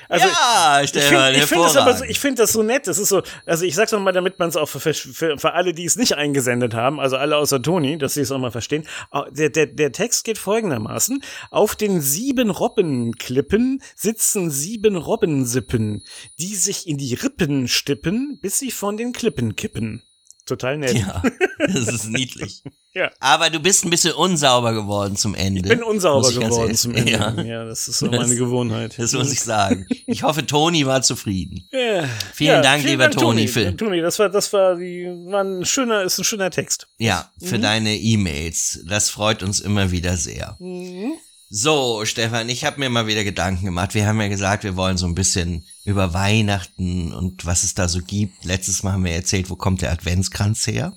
Also, 0.10 0.28
ja, 0.28 0.82
ich 0.84 0.92
finde 0.92 1.48
find 1.48 1.64
das 1.64 1.78
aber 1.78 1.94
so, 1.94 2.04
ich 2.04 2.20
finde 2.20 2.42
das 2.42 2.52
so 2.52 2.64
nett. 2.64 2.88
Das 2.88 2.98
ist 2.98 3.10
so, 3.10 3.22
also 3.46 3.66
ich 3.66 3.76
sag's 3.76 3.92
nochmal, 3.92 4.14
damit 4.14 4.40
man 4.40 4.50
es 4.50 4.56
auch 4.58 4.68
für, 4.68 4.94
für, 4.94 5.38
für 5.38 5.54
alle, 5.54 5.74
die 5.74 5.86
es 5.86 5.96
nicht 5.96 6.16
eingesendet 6.16 6.74
haben, 6.74 7.00
also 7.00 7.18
alle 7.18 7.38
außer 7.38 7.62
Toni, 7.62 7.98
dass 7.98 8.14
sie 8.16 8.22
es 8.22 8.32
auch 8.32 8.40
mal 8.40 8.52
verstehen. 8.52 8.88
Ah, 9.12 9.26
Der, 9.32 9.50
der, 9.50 9.68
der 9.68 9.92
Text 9.92 10.24
geht 10.24 10.38
folgendermaßen. 10.38 11.24
Auf 11.52 11.76
den 11.76 12.02
sieben 12.02 12.50
Robbenklippen 12.50 13.82
sitzen 13.96 14.52
sieben 14.52 14.96
Robbensippen, 14.96 16.04
die 16.40 16.56
sich 16.56 16.88
in 16.88 16.98
die 16.98 17.14
Rippen 17.16 17.68
stippen, 17.68 18.40
bis 18.42 18.60
sie 18.60 18.72
von 18.72 18.98
den 18.98 19.14
Klippen 19.14 19.56
kippen. 19.56 20.04
Total 20.46 20.78
nett. 20.78 20.94
Ja, 20.96 21.22
das 21.60 21.88
ist 21.88 22.10
niedlich. 22.10 22.62
Ja. 22.98 23.12
Aber 23.20 23.50
du 23.50 23.60
bist 23.60 23.84
ein 23.84 23.90
bisschen 23.90 24.14
unsauber 24.14 24.72
geworden 24.72 25.18
zum 25.18 25.36
Ende. 25.36 25.60
Ich 25.60 25.68
bin 25.68 25.84
unsauber 25.84 26.32
geworden 26.32 26.76
zum 26.76 26.96
Ende. 26.96 27.12
Ja, 27.12 27.34
Ja. 27.42 27.66
das 27.66 27.90
ist 27.90 28.00
so 28.00 28.06
meine 28.06 28.34
Gewohnheit. 28.38 28.96
das 28.98 29.12
muss 29.12 29.34
ich 29.34 29.42
sagen. 29.42 29.86
Ich 30.08 30.24
hoffe, 30.24 30.46
Toni 30.46 30.86
war 30.86 31.02
zufrieden. 31.02 31.68
Ja. 31.74 32.06
Vielen 32.34 32.56
Ja, 32.56 32.62
Dank, 32.62 32.86
lieber 32.86 33.12
Toni, 33.12 33.50
für- 33.50 33.76
Toni, 33.76 34.00
das 34.00 34.18
war, 34.18 34.30
das 34.30 34.54
war 34.54 34.78
die, 34.78 35.08
war 35.26 35.44
ein 35.44 35.66
schöner, 35.66 36.04
ist 36.04 36.20
ein 36.20 36.24
schöner 36.24 36.50
Text. 36.52 36.88
Ja, 36.98 37.30
Mhm. 37.42 37.46
für 37.46 37.60
deine 37.60 37.98
E-Mails. 37.98 38.80
Das 38.88 39.10
freut 39.10 39.44
uns 39.44 39.60
immer 39.60 39.92
wieder 39.92 40.16
sehr. 40.16 40.56
Mhm. 40.60 41.16
So, 41.58 42.04
Stefan, 42.04 42.50
ich 42.50 42.66
habe 42.66 42.82
mir 42.82 42.90
mal 42.90 43.08
wieder 43.08 43.24
Gedanken 43.24 43.64
gemacht. 43.64 43.94
Wir 43.94 44.08
haben 44.08 44.20
ja 44.20 44.28
gesagt, 44.28 44.66
wir 44.66 44.76
wollen 44.76 44.98
so 44.98 45.06
ein 45.06 45.16
bisschen 45.16 45.64
über 45.86 46.14
Weihnachten 46.14 47.14
und 47.14 47.46
was 47.46 47.64
es 47.64 47.74
da 47.74 47.88
so 47.88 48.02
gibt. 48.02 48.44
Letztes 48.44 48.84
Mal 48.84 48.92
haben 48.92 49.06
wir 49.06 49.14
erzählt, 49.14 49.50
wo 49.50 49.56
kommt 49.56 49.82
der 49.82 49.94
Adventskranz 49.94 50.68
her? 50.68 50.92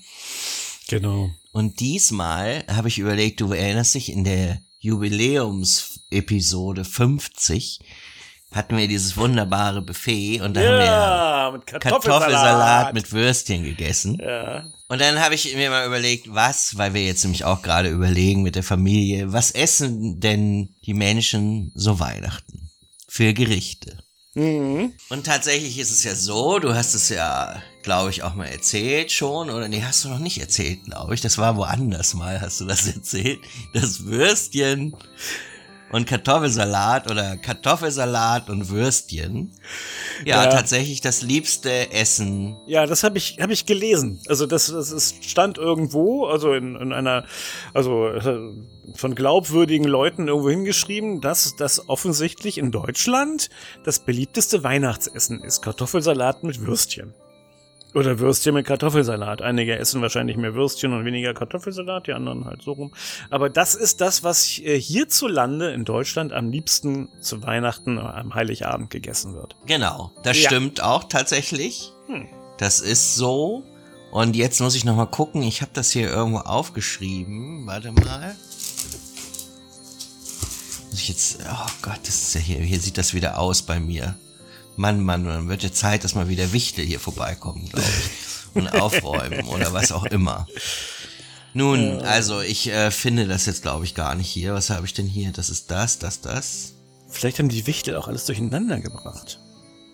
Genau. 0.89 1.31
Und 1.53 1.79
diesmal 1.79 2.65
habe 2.67 2.89
ich 2.89 2.99
überlegt, 2.99 3.41
du 3.41 3.53
erinnerst 3.53 3.95
dich, 3.95 4.11
in 4.11 4.25
der 4.25 4.59
Jubiläumsepisode 4.81 6.85
50 6.85 7.79
hatten 8.51 8.77
wir 8.77 8.89
dieses 8.89 9.17
wunderbare 9.17 9.81
Buffet 9.81 10.41
und 10.41 10.57
da 10.57 10.61
haben 10.61 10.79
wir 10.79 10.85
Ja, 10.85 11.57
Kartoffelsalat. 11.67 12.03
Kartoffelsalat 12.03 12.95
mit 12.95 13.13
Würstchen 13.13 13.63
gegessen. 13.63 14.19
Ja. 14.21 14.65
Und 14.89 15.01
dann 15.03 15.21
habe 15.21 15.35
ich 15.35 15.55
mir 15.55 15.69
mal 15.69 15.87
überlegt, 15.87 16.35
was, 16.35 16.79
weil 16.79 16.95
wir 16.95 17.05
jetzt 17.05 17.23
nämlich 17.23 17.45
auch 17.45 17.61
gerade 17.61 17.91
überlegen 17.91 18.43
mit 18.43 18.57
der 18.57 18.63
Familie, 18.63 19.33
was 19.33 19.51
essen 19.51 20.19
denn 20.19 20.75
die 20.87 20.95
Menschen 20.95 21.73
so 21.75 22.01
Weihnachten 22.01 22.71
für 23.07 23.35
Gerichte? 23.35 24.03
Mhm. 24.35 24.95
Und 25.11 25.27
tatsächlich 25.27 25.79
ist 25.79 25.91
es 25.91 26.05
ja 26.05 26.15
so, 26.15 26.59
du 26.59 26.75
hast 26.75 26.95
es 26.95 27.11
ja, 27.11 27.63
glaube 27.83 28.11
ich, 28.11 28.23
auch 28.23 28.35
mal 28.35 28.47
erzählt 28.47 29.13
schon, 29.13 29.51
oder 29.51 29.69
nee, 29.69 29.83
hast 29.83 30.05
du 30.05 30.09
noch 30.09 30.21
nicht 30.21 30.41
erzählt, 30.41 30.85
glaube 30.85 31.15
ich. 31.15 31.21
Das 31.21 31.37
war 31.37 31.57
woanders 31.57 32.15
mal, 32.15 32.41
hast 32.41 32.61
du 32.61 32.65
das 32.65 32.87
erzählt. 32.95 33.41
Das 33.75 34.05
Würstchen 34.05 34.97
und 35.91 36.07
Kartoffelsalat 36.07 37.11
oder 37.11 37.37
Kartoffelsalat 37.37 38.51
und 38.51 38.69
Würstchen. 38.69 39.53
Ja, 40.25 40.45
Ja. 40.45 40.51
tatsächlich 40.51 41.01
das 41.01 41.23
liebste 41.23 41.93
Essen 41.93 42.57
Ja, 42.67 42.87
das 42.87 43.05
habe 43.05 43.19
ich, 43.19 43.39
hab 43.41 43.51
ich 43.51 43.67
gelesen. 43.67 44.21
Also 44.29 44.47
das, 44.47 44.67
das 44.67 44.91
ist, 44.91 45.25
stand 45.25 45.59
irgendwo, 45.59 46.27
also 46.27 46.53
in, 46.53 46.77
in 46.77 46.93
einer, 46.93 47.25
also 47.75 48.09
äh, 48.09 48.53
von 48.95 49.15
glaubwürdigen 49.15 49.87
Leuten 49.87 50.29
irgendwo 50.29 50.51
hingeschrieben, 50.51 51.21
dass 51.21 51.57
das 51.57 51.89
offensichtlich 51.89 52.59
in 52.59 52.71
Deutschland 52.71 53.49
das 53.85 53.99
beliebteste 54.01 54.65
Weihnachtsessen 54.65 55.43
ist. 55.43 55.63
Kartoffelsalat 55.63 56.43
mit 56.45 56.67
Würstchen. 56.67 57.15
Oder 57.99 58.19
Würstchen 58.21 58.55
mit 58.55 58.65
Kartoffelsalat. 58.67 59.43
Einige 59.43 59.77
essen 59.77 60.01
wahrscheinlich 60.03 60.37
mehr 60.37 60.55
Würstchen 60.55 60.93
und 60.93 61.05
weniger 61.05 61.35
Kartoffelsalat, 61.35 62.07
die 62.07 62.13
anderen 62.13 62.45
halt 62.45 62.63
so 62.63 62.73
rum. 62.73 62.93
Aber 63.29 63.51
das 63.51 63.75
ist 63.75 64.01
das, 64.01 64.23
was 64.23 64.59
äh, 64.61 64.79
hierzulande 64.81 65.73
in 65.73 65.85
Deutschland 65.85 66.33
am 66.33 66.51
liebsten 66.51 67.09
zu 67.21 67.43
Weihnachten 67.43 67.99
oder 67.99 68.15
am 68.15 68.35
Heiligabend 68.35 68.91
gegessen 68.91 69.35
wird. 69.35 69.57
Genau, 69.67 70.13
das 70.23 70.41
Ja. 70.41 70.49
stimmt 70.49 70.81
auch 70.81 71.05
tatsächlich. 71.05 71.93
Hm. 72.07 72.29
Das 72.59 72.79
ist 72.81 73.17
so. 73.17 73.65
Und 74.13 74.37
jetzt 74.37 74.61
muss 74.61 74.77
ich 74.77 74.85
noch 74.85 74.95
mal 74.97 75.07
gucken. 75.07 75.43
Ich 75.43 75.61
habe 75.61 75.73
das 75.75 75.91
hier 75.91 76.09
irgendwo 76.09 76.39
aufgeschrieben. 76.39 77.67
Warte 77.67 77.91
mal. 77.93 78.37
Muss 80.91 81.01
ich 81.01 81.09
jetzt. 81.09 81.39
Oh 81.51 81.67
Gott, 81.83 81.99
das 82.05 82.15
ist 82.23 82.35
ja 82.35 82.41
hier. 82.41 82.59
Hier 82.61 82.79
sieht 82.81 82.97
das 82.97 83.13
wieder 83.13 83.39
aus 83.39 83.63
bei 83.63 83.81
mir. 83.81 84.15
Mann, 84.79 85.03
Mann, 85.03 85.25
dann 85.25 85.49
wird 85.49 85.65
ja 85.65 85.73
Zeit, 85.73 86.05
dass 86.05 86.15
mal 86.15 86.29
wieder 86.29 86.53
Wichtel 86.53 86.85
hier 86.85 87.01
vorbeikommen, 87.01 87.69
glaube 87.69 87.89
ich. 87.89 88.57
Und 88.57 88.69
aufräumen 88.69 89.41
oder 89.49 89.73
was 89.73 89.93
auch 89.93 90.05
immer. 90.05 90.47
Nun, 91.53 92.01
also 92.03 92.41
ich 92.41 92.69
äh, 92.69 92.93
finde 92.93 93.27
das 93.27 93.47
jetzt, 93.47 93.63
glaube 93.63 93.85
ich, 93.85 93.95
gar 93.97 94.15
nicht 94.15 94.31
hier. 94.31 94.55
Was 94.55 94.71
habe 94.71 94.87
ich 94.87 94.95
denn 94.95 95.07
hier? 95.07 95.33
Das 95.33 95.51
ist 95.51 95.71
das, 95.73 95.99
das, 95.99 96.21
das. 96.21 96.75
Vielleicht 97.09 97.41
haben 97.41 97.49
die 97.49 97.67
Wichtel 97.67 97.97
auch 97.97 98.07
alles 98.07 98.27
durcheinander 98.27 98.81
gebracht. 98.81 99.41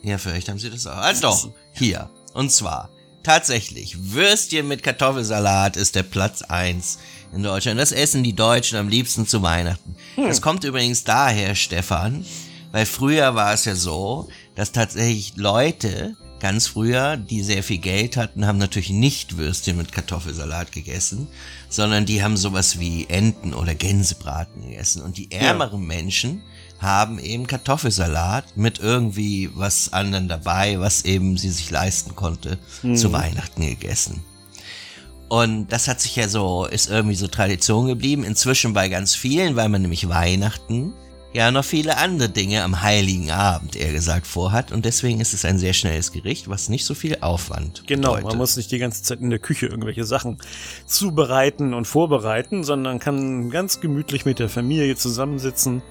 Ja, 0.03 0.19
vielleicht 0.19 0.51
haben 0.51 0.59
sie 0.59 0.69
das 0.69 0.87
auch. 0.87 0.97
Also 0.97 1.23
doch, 1.23 1.49
hier. 1.73 2.11
Und 2.35 2.53
zwar, 2.53 2.91
tatsächlich, 3.23 4.13
Würstchen 4.13 4.69
mit 4.69 4.83
Kartoffelsalat 4.83 5.77
ist 5.77 5.95
der 5.95 6.03
Platz 6.03 6.43
eins 6.43 6.99
in 7.33 7.43
Deutschland. 7.43 7.81
Das 7.81 7.93
essen 7.93 8.23
die 8.23 8.35
Deutschen 8.35 8.77
am 8.77 8.89
liebsten 8.89 9.27
zu 9.27 9.41
Weihnachten. 9.41 9.97
Das 10.17 10.43
kommt 10.43 10.65
übrigens 10.65 11.05
daher, 11.05 11.55
Stefan, 11.55 12.27
weil 12.75 12.87
früher 12.87 13.37
war 13.37 13.55
es 13.55 13.67
ja 13.67 13.77
so, 13.77 14.27
dass 14.57 14.73
tatsächlich 14.73 15.35
Leute, 15.37 16.17
ganz 16.41 16.67
früher, 16.67 17.17
die 17.17 17.45
sehr 17.45 17.63
viel 17.63 17.79
Geld 17.79 18.17
hatten, 18.17 18.49
haben 18.49 18.59
natürlich 18.59 18.91
nicht 18.91 19.37
Würstchen 19.37 19.77
mit 19.77 19.93
Kartoffelsalat 19.93 20.73
gegessen, 20.73 21.29
sondern 21.69 22.05
die 22.05 22.25
haben 22.25 22.37
sowas 22.37 22.81
wie 22.81 23.07
Enten 23.09 23.55
oder 23.55 23.77
Gänsebraten 23.77 24.63
gegessen. 24.63 25.03
Und 25.03 25.19
die 25.19 25.31
ärmeren 25.31 25.87
Menschen 25.87 26.43
haben 26.81 27.21
eben 27.21 27.47
Kartoffelsalat 27.47 28.57
mit 28.57 28.81
irgendwie 28.81 29.51
was 29.55 29.93
anderen 29.93 30.27
dabei, 30.27 30.81
was 30.81 31.05
eben 31.05 31.37
sie 31.37 31.51
sich 31.51 31.71
leisten 31.71 32.17
konnte, 32.17 32.59
zu 32.97 33.13
Weihnachten 33.13 33.65
gegessen. 33.65 34.25
Und 35.29 35.69
das 35.69 35.87
hat 35.87 36.01
sich 36.01 36.17
ja 36.17 36.29
so, 36.29 36.65
ist 36.65 36.91
irgendwie 36.91 37.15
so 37.15 37.29
Tradition 37.29 37.87
geblieben. 37.87 38.25
Inzwischen 38.25 38.73
bei 38.73 38.89
ganz 38.89 39.15
vielen, 39.15 39.55
weil 39.55 39.69
man 39.69 39.83
nämlich 39.83 40.09
Weihnachten 40.09 40.93
ja 41.35 41.51
noch 41.51 41.65
viele 41.65 41.99
andere 41.99 42.29
Dinge 42.31 42.63
am 42.63 42.81
Heiligen 42.83 43.31
Abend, 43.31 43.77
eher 43.77 43.93
gesagt, 43.93 44.27
vorhat. 44.27 44.73
Und 44.73 44.85
deswegen 44.85 45.21
ist 45.21 45.35
es 45.35 45.45
ein 45.45 45.59
sehr 45.59 45.73
schnelles 45.75 46.13
Gericht, 46.13 46.49
was 46.49 46.69
nicht 46.69 46.85
so 46.87 46.95
viel 46.95 47.19
Aufwand 47.21 47.83
Genau, 47.87 48.11
bedeutet. 48.13 48.29
man 48.29 48.39
muss 48.39 48.57
nicht 48.57 48.71
die 48.71 48.79
ganze 48.79 49.03
Zeit 49.03 49.21
in 49.21 49.31
der 49.31 49.39
Küche 49.41 49.67
irgendwelche 49.67 50.05
Sachen 50.05 50.39
zubereiten 50.87 51.75
und 51.75 51.87
vorbereiten, 51.87 52.65
sondern 52.65 52.99
kann 53.01 53.51
ganz 53.51 53.81
gemütlich 53.81 54.25
mit 54.25 54.39
der 54.39 54.49
Familie 54.49 54.97
zusammensitzen 54.97 55.83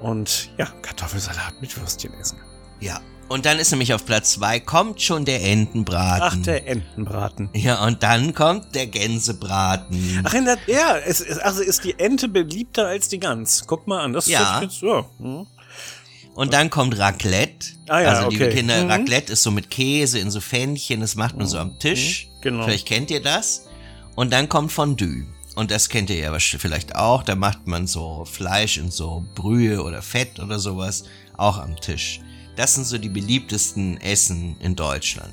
und 0.00 0.50
ja, 0.58 0.66
Kartoffelsalat 0.82 1.60
mit 1.60 1.76
Würstchen 1.76 2.12
essen. 2.20 2.38
Ja. 2.80 3.00
Und 3.28 3.44
dann 3.44 3.58
ist 3.58 3.70
nämlich 3.72 3.92
auf 3.92 4.06
Platz 4.06 4.32
zwei 4.32 4.58
kommt 4.58 5.02
schon 5.02 5.24
der 5.26 5.44
Entenbraten. 5.44 6.40
Ach, 6.40 6.44
der 6.44 6.66
Entenbraten. 6.66 7.50
ja, 7.52 7.84
und 7.84 8.02
dann 8.02 8.34
kommt 8.34 8.74
der 8.74 8.86
Gänsebraten. 8.86 10.22
Ach, 10.24 10.32
in 10.34 10.46
der, 10.46 10.56
ja, 10.66 10.96
es, 10.96 11.20
also 11.38 11.62
ist 11.62 11.84
die 11.84 11.98
Ente 11.98 12.28
beliebter 12.28 12.86
als 12.86 13.08
die 13.08 13.18
Gans. 13.20 13.64
Guck 13.66 13.86
mal 13.86 14.00
an, 14.02 14.12
das 14.14 14.26
Ja. 14.28 14.56
ist 14.58 14.62
jetzt, 14.62 14.82
ja. 14.82 15.04
hm. 15.18 15.46
Und 16.34 16.52
dann 16.52 16.70
kommt 16.70 16.96
Raclette. 16.98 17.66
Ah 17.88 18.00
ja, 18.00 18.08
also 18.10 18.30
liebe 18.30 18.44
okay. 18.46 18.54
Kinder, 18.54 18.84
Mhm. 18.84 18.90
Raclette 18.90 19.32
ist 19.32 19.42
so 19.42 19.50
mit 19.50 19.70
Käse 19.70 20.20
in 20.20 20.30
so 20.30 20.40
Fännchen, 20.40 21.00
das 21.00 21.14
macht 21.16 21.36
man 21.36 21.46
so 21.46 21.58
am 21.58 21.78
Tisch. 21.78 22.28
genau. 22.40 22.64
Vielleicht 22.64 22.86
kennt 22.86 23.10
ihr 23.10 23.20
das. 23.20 23.66
Und 24.14 24.32
dann 24.32 24.48
kommt 24.48 24.72
Fondue. 24.72 25.26
Und 25.56 25.70
das 25.72 25.88
kennt 25.88 26.08
ihr 26.10 26.16
ja 26.16 26.38
vielleicht 26.38 26.94
auch. 26.94 27.24
Da 27.24 27.34
macht 27.34 27.66
man 27.66 27.86
so 27.88 28.24
Fleisch 28.24 28.78
in 28.78 28.90
so 28.92 29.24
Brühe 29.34 29.82
oder 29.82 30.00
Fett 30.02 30.38
oder 30.38 30.58
sowas 30.60 31.04
auch 31.36 31.58
am 31.58 31.74
Tisch. 31.76 32.20
Das 32.58 32.74
sind 32.74 32.88
so 32.88 32.98
die 32.98 33.08
beliebtesten 33.08 34.00
Essen 34.00 34.56
in 34.58 34.74
Deutschland. 34.74 35.32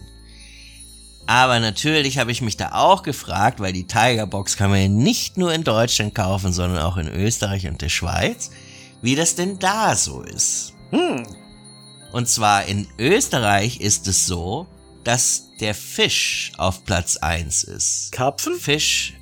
Aber 1.25 1.60
natürlich 1.60 2.20
habe 2.20 2.32
ich 2.32 2.44
mich 2.44 2.55
da 2.55 2.74
auch 2.74 3.01
gefragt, 3.01 3.60
weil 3.60 3.74
die 3.74 3.88
Tigerbox 3.88 4.58
kann 4.58 4.70
man 4.70 4.79
ja 4.79 4.88
nicht 4.88 5.36
nur 5.36 5.51
in 5.51 5.63
Deutschland 5.63 6.13
kaufen, 6.13 6.53
sondern 6.53 6.84
auch 6.84 6.98
in 6.98 7.08
Österreich 7.08 7.65
und 7.65 7.82
der 7.82 7.89
Schweiz, 7.89 8.51
wie 9.01 9.15
das 9.15 9.34
denn 9.34 9.58
da 9.58 9.96
so 9.96 10.22
ist. 10.22 10.74
Und 12.12 12.29
zwar 12.29 12.65
in 12.65 12.88
Österreich 13.00 13.79
ist 13.79 14.08
es 14.08 14.27
so, 14.27 14.67
dass 15.03 15.48
der 15.60 15.74
Fisch 15.74 16.51
auf 16.58 16.86
Platz 16.86 17.17
eins 17.17 17.63
ist. 17.63 18.12
Karpfen? 18.12 18.53
Fisch, 18.53 19.15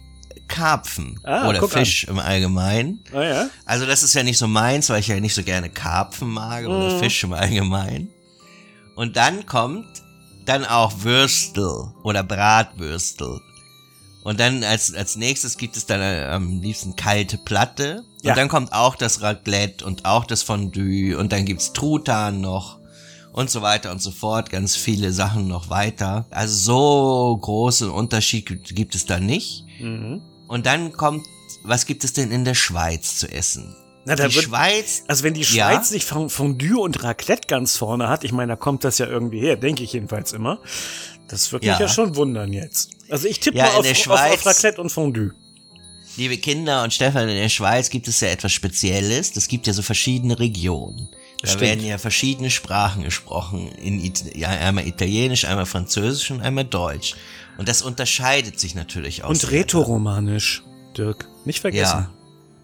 Karpfen 0.48 1.20
Ah, 1.24 1.48
oder 1.50 1.68
Fisch 1.68 2.04
im 2.06 2.20
Allgemeinen. 2.20 3.04
Ah 3.14 3.24
ja. 3.24 3.50
Also 3.66 3.86
das 3.86 4.04
ist 4.04 4.14
ja 4.14 4.24
nicht 4.24 4.38
so 4.38 4.48
meins, 4.48 4.90
weil 4.90 5.00
ich 5.00 5.08
ja 5.08 5.20
nicht 5.20 5.34
so 5.36 5.44
gerne 5.44 5.70
Karpfen 5.70 6.30
mag 6.30 6.66
oder 6.66 7.00
Fisch 7.00 7.24
im 7.24 7.34
Allgemeinen. 7.34 8.10
Und 8.96 9.16
dann 9.18 9.46
kommt 9.46 9.88
dann 10.46 10.66
auch 10.66 10.94
Würstel 11.04 11.72
oder 12.04 12.22
Bratwürstel. 12.24 13.40
Und 14.24 14.40
dann 14.40 14.64
als, 14.64 14.94
als 14.94 15.16
nächstes 15.16 15.58
gibt 15.58 15.76
es 15.78 15.86
dann 15.86 16.00
äh, 16.02 16.26
am 16.30 16.62
liebsten 16.62 16.96
kalte 16.96 17.38
Platte. 17.38 18.04
Und 18.22 18.26
Ja. 18.30 18.36
dann 18.36 18.48
kommt 18.48 18.72
auch 18.72 18.96
das 18.96 19.22
Raclette 19.22 19.84
und 19.86 20.06
auch 20.06 20.26
das 20.26 20.44
Fondue 20.44 21.16
und 21.18 21.32
dann 21.34 21.44
gibt's 21.46 21.74
Truthahn 21.74 22.40
noch 22.40 22.78
und 23.34 23.50
so 23.50 23.62
weiter 23.62 23.92
und 23.92 24.02
so 24.02 24.12
fort. 24.12 24.50
Ganz 24.50 24.76
viele 24.78 25.12
Sachen 25.12 25.48
noch 25.48 25.70
weiter. 25.70 26.26
Also 26.30 26.56
so 26.56 27.38
großen 27.38 27.90
Unterschied 27.90 28.46
gibt- 28.46 28.76
gibt 28.76 28.96
es 28.96 29.06
da 29.06 29.20
nicht. 29.20 29.66
Und 30.54 30.66
dann 30.68 30.94
kommt, 30.94 31.26
was 31.64 31.86
gibt 31.88 32.04
es 32.04 32.14
denn 32.14 32.32
in 32.32 32.46
der 32.46 32.54
Schweiz 32.54 33.18
zu 33.18 33.28
essen? 33.32 33.76
Na, 34.06 34.16
da 34.16 34.28
die 34.28 34.36
wird- 34.36 34.46
Schweiz, 34.46 35.04
Also 35.08 35.24
wenn 35.24 35.34
die 35.34 35.42
Ja. 35.42 35.72
Schweiz 35.72 35.90
nicht 35.92 36.06
Fon- 36.08 36.30
Fondue 36.30 36.80
und 36.80 37.04
Raclette 37.04 37.48
ganz 37.48 37.76
vorne 37.78 38.08
hat, 38.10 38.24
ich 38.24 38.32
meine, 38.34 38.52
da 38.52 38.56
kommt 38.56 38.84
das 38.84 38.98
ja 39.00 39.08
irgendwie 39.08 39.40
her, 39.40 39.56
denke 39.56 39.84
ich 39.84 39.94
jedenfalls 39.94 40.32
immer. 40.34 40.60
Das 41.28 41.52
würde 41.52 41.66
mich 41.68 41.74
Ja. 41.80 41.86
ja 41.86 41.90
schon 41.90 42.16
wundern 42.16 42.54
jetzt. 42.54 42.92
Also 43.10 43.28
ich 43.28 43.40
tippe 43.40 43.58
Ja, 43.58 43.64
mal 43.66 43.72
auf, 43.78 43.88
auf, 43.88 44.08
auf 44.10 44.46
Raclette 44.46 44.80
und 44.82 44.90
Fondue. 44.92 45.32
liebe 46.18 46.38
Kinder 46.38 46.84
und 46.84 46.94
Stefan, 46.94 47.28
in 47.30 47.36
der 47.36 47.50
Schweiz 47.50 47.90
gibt 47.90 48.08
es 48.08 48.20
ja 48.20 48.28
etwas 48.28 48.52
Spezielles. 48.52 49.32
Das 49.32 49.48
gibt 49.48 49.66
ja 49.66 49.74
so 49.74 49.82
verschiedene 49.82 50.38
Regionen. 50.38 51.10
Da 51.42 51.48
Stimmt. 51.48 51.62
werden 51.62 51.86
ja 51.86 51.98
verschiedene 51.98 52.50
Sprachen 52.52 53.04
gesprochen. 53.04 53.70
In 53.82 54.04
It 54.04 54.36
ja, 54.36 54.50
einmal 54.50 54.86
Italienisch, 54.88 55.46
einmal 55.46 55.66
Französisch 55.66 56.30
und 56.32 56.42
einmal 56.42 56.66
Deutsch. 56.66 57.16
Und 57.58 57.70
das 57.70 57.82
unterscheidet 57.82 58.60
sich 58.60 58.76
natürlich 58.76 59.24
auch. 59.24 59.30
Und 59.30 59.42
sehr. 59.42 59.52
Rätoromanisch, 59.52 60.64
Dirk. 60.98 61.28
Nicht 61.46 61.60
vergessen. 61.60 62.08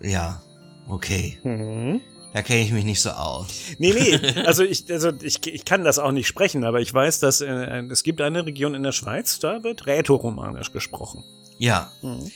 Ja, 0.02 0.10
ja, 0.10 0.42
okay. 0.88 1.38
Mhm. 1.44 2.02
Da 2.34 2.44
kenne 2.44 2.62
ich 2.62 2.72
mich 2.72 2.86
nicht 2.86 3.02
so 3.02 3.10
aus. 3.10 3.48
Nee, 3.80 3.94
nee, 3.94 4.42
also 4.46 4.64
ich, 4.64 4.92
also 4.92 5.12
ich, 5.22 5.46
ich 5.48 5.66
kann 5.66 5.84
das 5.84 5.98
auch 5.98 6.12
nicht 6.12 6.28
sprechen, 6.28 6.64
aber 6.64 6.80
ich 6.80 6.94
weiß, 6.94 7.20
dass 7.20 7.42
äh, 7.42 7.84
es 7.90 8.04
gibt 8.04 8.22
eine 8.22 8.46
Region 8.46 8.76
in 8.76 8.84
der 8.84 8.92
Schweiz, 8.92 9.40
da 9.40 9.64
wird 9.64 9.88
Rätoromanisch 9.88 10.72
gesprochen. 10.72 11.24
Ja. 11.58 11.92
Mhm. 12.02 12.32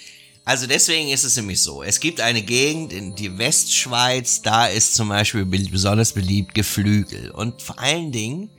Also 0.46 0.68
deswegen 0.68 1.10
ist 1.10 1.24
es 1.24 1.38
nämlich 1.38 1.62
so. 1.64 1.84
Es 1.84 2.02
gibt 2.02 2.20
eine 2.20 2.42
Gegend 2.42 2.92
in 2.92 3.16
die 3.16 3.38
Westschweiz, 3.38 4.42
da 4.42 4.66
ist 4.66 4.94
zum 4.96 5.10
Beispiel 5.10 5.46
be 5.46 5.60
besonders 5.72 6.12
beliebt 6.12 6.54
Geflügel 6.54 7.32
und 7.32 7.62
vor 7.62 7.80
allen 7.80 8.12
Dingen 8.12 8.50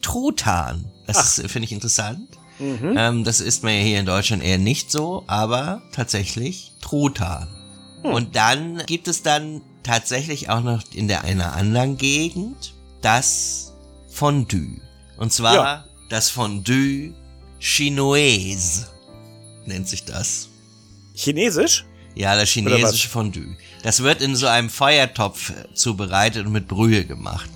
Truthahn. 0.00 0.92
Das 1.06 1.38
ist, 1.38 1.50
finde 1.50 1.66
ich 1.66 1.72
interessant. 1.72 2.28
Mhm. 2.58 2.94
Ähm, 2.96 3.24
das 3.24 3.40
isst 3.40 3.62
man 3.64 3.72
ja 3.74 3.80
hier 3.80 4.00
in 4.00 4.06
Deutschland 4.06 4.42
eher 4.42 4.58
nicht 4.58 4.90
so, 4.90 5.24
aber 5.26 5.82
tatsächlich 5.92 6.72
Truthahn. 6.80 7.48
Hm. 8.02 8.12
Und 8.12 8.36
dann 8.36 8.82
gibt 8.86 9.08
es 9.08 9.22
dann 9.22 9.60
tatsächlich 9.82 10.48
auch 10.50 10.62
noch 10.62 10.82
in 10.92 11.08
der 11.08 11.24
einer 11.24 11.54
anderen 11.54 11.96
Gegend 11.96 12.74
das 13.02 13.72
Fondue. 14.08 14.80
Und 15.16 15.32
zwar 15.32 15.54
Ja. 15.54 15.84
das 16.08 16.30
Fondue 16.30 17.12
Chinoise 17.58 18.86
nennt 19.66 19.88
sich 19.88 20.04
das. 20.04 20.48
Chinesisch? 21.14 21.84
Ja, 22.14 22.36
das 22.36 22.50
chinesische 22.50 23.08
Fondue. 23.08 23.56
Das 23.82 24.02
wird 24.02 24.22
in 24.22 24.36
so 24.36 24.46
einem 24.46 24.70
Feuertopf 24.70 25.52
zubereitet 25.74 26.46
und 26.46 26.52
mit 26.52 26.68
Brühe 26.68 27.04
gemacht. 27.04 27.50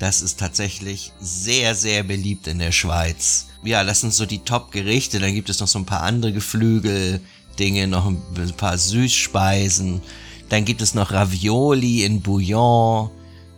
Das 0.00 0.22
ist 0.22 0.40
tatsächlich 0.40 1.12
sehr, 1.20 1.74
sehr 1.74 2.02
beliebt 2.02 2.46
in 2.46 2.58
der 2.58 2.72
Schweiz. 2.72 3.48
Ja, 3.62 3.84
das 3.84 4.00
sind 4.00 4.14
so 4.14 4.24
die 4.24 4.38
Top-Gerichte. 4.38 5.20
Dann 5.20 5.34
gibt 5.34 5.50
es 5.50 5.60
noch 5.60 5.68
so 5.68 5.78
ein 5.78 5.84
paar 5.84 6.02
andere 6.02 6.32
Geflügel-Dinge, 6.32 7.86
noch 7.86 8.06
ein 8.06 8.18
paar 8.56 8.78
Süßspeisen. 8.78 10.00
Dann 10.48 10.64
gibt 10.64 10.80
es 10.80 10.94
noch 10.94 11.12
Ravioli 11.12 12.04
in 12.04 12.22
Bouillon. 12.22 13.10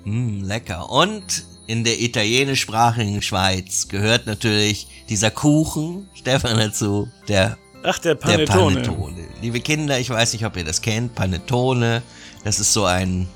Mm, 0.04 0.42
lecker. 0.42 0.90
Und 0.90 1.44
in 1.68 1.84
der 1.84 2.00
italienischsprachigen 2.00 3.22
Schweiz 3.22 3.87
gehört 3.87 4.26
natürlich 4.26 4.88
dieser 5.08 5.30
Kuchen, 5.30 6.08
Stefan 6.14 6.58
dazu, 6.58 7.08
der 7.28 7.56
Ach, 7.84 8.00
der 8.00 8.16
der 8.16 8.20
Panettone. 8.20 8.82
Panettone. 8.82 9.28
Liebe 9.40 9.61
Kinder, 9.61 9.99
ich 10.00 10.11
weiß 10.11 10.32
nicht, 10.32 10.44
ob 10.44 10.56
ihr 10.56 10.64
das 10.64 10.82
kennt. 10.82 11.14
Panettone, 11.14 12.02
das 12.42 12.58
ist 12.58 12.72
so 12.72 12.84
ein, 12.84 13.28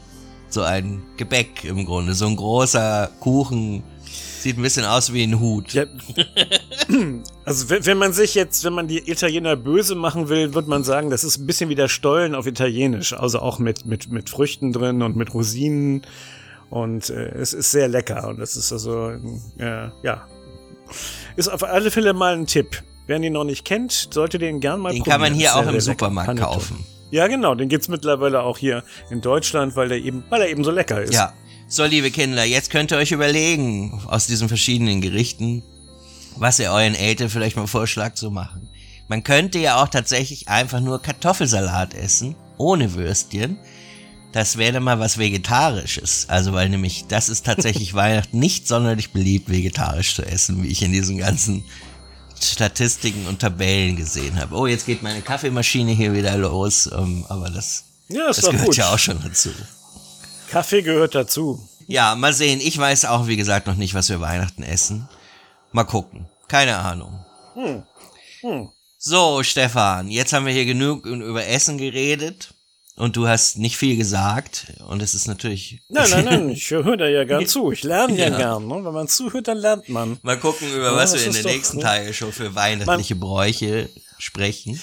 so 0.57 0.63
ein 0.63 1.03
Gebäck 1.19 1.65
im 1.65 1.85
Grunde. 1.85 2.15
So 2.15 2.27
ein 2.27 2.37
großer 2.37 3.11
Kuchen. 3.21 3.83
Sieht 4.41 4.57
ein 4.59 4.63
bisschen 4.63 4.87
aus 4.87 5.13
wie 5.13 5.23
ein 5.23 5.39
Hut. 5.39 5.75
Ja. 5.75 5.85
Also 7.45 7.69
wenn, 7.69 7.85
wenn 7.85 7.99
man 7.99 8.13
sich 8.13 8.35
jetzt, 8.35 8.65
wenn 8.65 8.73
man 8.73 8.89
die 8.89 9.11
Italiener 9.11 9.55
böse 9.55 9.95
machen 9.95 10.29
will, 10.29 10.55
wird 10.55 10.67
man 10.67 10.83
sagen, 10.83 11.11
das 11.11 11.25
ist 11.25 11.39
ein 11.39 11.47
bisschen 11.47 11.69
wie 11.69 11.75
der 11.75 11.89
Stollen 11.89 12.35
auf 12.35 12.47
Italienisch. 12.47 13.13
Also 13.13 13.41
auch 13.41 13.59
mit, 13.59 13.85
mit, 13.87 14.11
mit 14.11 14.31
Früchten 14.31 14.73
drin 14.73 15.03
und 15.03 15.15
mit 15.15 15.35
Rosinen. 15.35 16.03
Und 16.71 17.11
äh, 17.11 17.29
es 17.35 17.53
ist 17.53 17.71
sehr 17.71 17.89
lecker. 17.89 18.29
Und 18.29 18.41
es 18.41 18.57
ist 18.57 18.73
also, 18.73 19.11
äh, 19.59 19.89
ja. 20.03 20.27
Ist 21.37 21.49
auf 21.49 21.63
alle 21.65 21.91
Fälle 21.91 22.15
mal 22.15 22.35
ein 22.35 22.47
Tipp. 22.47 22.83
Wer 23.07 23.21
ihn 23.21 23.35
noch 23.35 23.45
nicht 23.45 23.65
kennt, 23.65 24.09
sollte 24.11 24.39
den 24.39 24.61
gern 24.61 24.81
mal 24.81 24.93
Den 24.93 25.03
probieren. 25.03 25.13
kann 25.13 25.21
man 25.21 25.35
hier 25.35 25.55
auch 25.55 25.63
im 25.63 25.69
lecker. 25.69 25.81
Supermarkt 25.83 26.39
kaufen. 26.39 26.85
Ja, 27.11 27.27
genau. 27.29 27.55
Den 27.55 27.69
gibt's 27.69 27.89
mittlerweile 27.89 28.43
auch 28.43 28.59
hier 28.59 28.83
in 29.11 29.21
Deutschland, 29.21 29.77
weil 29.77 29.89
der 29.89 29.99
eben, 29.99 30.25
weil 30.29 30.43
er 30.43 30.49
eben 30.49 30.65
so 30.65 30.71
lecker 30.71 31.03
ist. 31.03 31.15
Ja. 31.15 31.33
So, 31.69 31.85
liebe 31.85 32.11
Kinder, 32.11 32.45
jetzt 32.45 32.71
könnt 32.71 32.93
ihr 32.93 32.99
euch 32.99 33.11
überlegen, 33.11 34.01
aus 34.07 34.27
diesen 34.27 34.49
verschiedenen 34.49 35.01
Gerichten, 35.01 35.65
was 36.37 36.61
ihr 36.61 36.71
euren 36.71 36.95
Eltern 36.95 37.29
vielleicht 37.29 37.57
mal 37.57 37.67
vorschlagt 37.67 38.19
zu 38.19 38.31
machen. 38.31 38.69
Man 39.09 39.25
könnte 39.25 39.59
ja 39.59 39.83
auch 39.83 39.89
tatsächlich 39.89 40.49
einfach 40.49 40.81
nur 40.81 41.03
Kartoffelsalat 41.03 41.95
essen, 41.95 42.37
ohne 42.57 42.95
Würstchen. 42.95 43.59
Das 44.33 44.59
wäre 44.59 44.75
dann 44.75 44.83
mal 44.83 44.99
was 44.99 45.19
Vegetarisches. 45.19 46.27
Also, 46.29 46.53
weil 46.53 46.69
nämlich, 46.69 47.07
das 47.09 47.29
ist 47.29 47.47
tatsächlich 47.47 47.95
Weihnachten 47.95 48.39
nicht 48.39 48.69
sonderlich 48.69 49.13
beliebt, 49.13 49.49
vegetarisch 49.49 50.15
zu 50.15 50.23
essen, 50.23 50.63
wie 50.63 50.69
ich 50.69 50.83
in 50.83 50.93
diesen 50.93 51.19
ganzen 51.19 51.65
Statistiken 52.45 53.27
und 53.27 53.41
Tabellen 53.41 53.97
gesehen 53.97 54.39
habe. 54.41 54.55
Oh, 54.55 54.67
jetzt 54.67 54.87
geht 54.87 55.03
meine 55.03 55.23
Kaffeemaschine 55.23 55.93
hier 55.93 56.13
wieder 56.13 56.37
los, 56.37 56.89
ähm, 56.93 57.25
aber 57.29 57.51
das, 57.51 57.85
Ja, 58.09 58.29
das 58.29 58.41
gehört 58.43 58.65
gut. 58.67 58.77
ja 58.77 58.93
auch 58.93 58.99
schon 58.99 59.21
dazu. 59.23 59.51
Kaffee 60.51 60.83
gehört 60.83 61.15
dazu. 61.15 61.69
Ja, 61.87 62.15
mal 62.15 62.33
sehen. 62.33 62.61
Ich 62.61 62.77
weiß 62.79 63.05
auch, 63.07 63.27
wie 63.27 63.37
gesagt, 63.37 63.67
noch 63.67 63.77
nicht, 63.77 63.95
was 63.95 64.09
wir 64.09 64.21
Weihnachten 64.21 64.63
essen. 64.63 65.09
Mal 65.73 65.85
gucken. 65.85 66.27
Keine 66.49 66.77
Ahnung. 66.79 67.25
So, 68.99 69.43
Stefan, 69.43 70.09
jetzt 70.11 70.33
haben 70.33 70.47
wir 70.47 70.53
hier 70.53 70.65
genug 70.67 71.07
über 71.07 71.47
Essen 71.47 71.79
geredet. 71.79 72.55
Und 72.97 73.17
du 73.17 73.29
hast 73.29 73.59
nicht 73.59 73.77
viel 73.77 73.97
gesagt. 73.97 74.73
Und 74.89 75.03
es 75.03 75.15
ist 75.15 75.29
natürlich. 75.29 75.81
Nein, 75.89 76.09
nein, 76.11 76.25
nein, 76.25 76.49
ich 76.51 76.71
höre 76.71 76.97
da 76.97 77.07
ja 77.07 77.25
gern 77.25 77.47
zu. 77.47 77.71
Ich 77.71 77.83
lerne 77.83 78.17
ja, 78.17 78.29
Ja. 78.31 78.37
gern. 78.37 78.67
Ne? 78.67 78.85
Wenn 78.85 78.95
man 78.95 79.07
zuhört, 79.09 79.49
dann 79.49 79.59
lernt 79.59 79.89
man. 79.91 80.19
Mal 80.23 80.39
gucken, 80.39 80.69
über 80.73 80.93
Ja, 80.93 80.97
was 80.97 81.13
wir 81.15 81.25
in 81.25 81.33
doch, 81.35 81.43
nächsten? 81.45 81.81
Tage 81.81 82.15
schon 82.15 82.33
für 82.33 82.55
weihnachtliche 82.55 83.15
Bräuche 83.17 83.91
sprechen. 84.19 84.81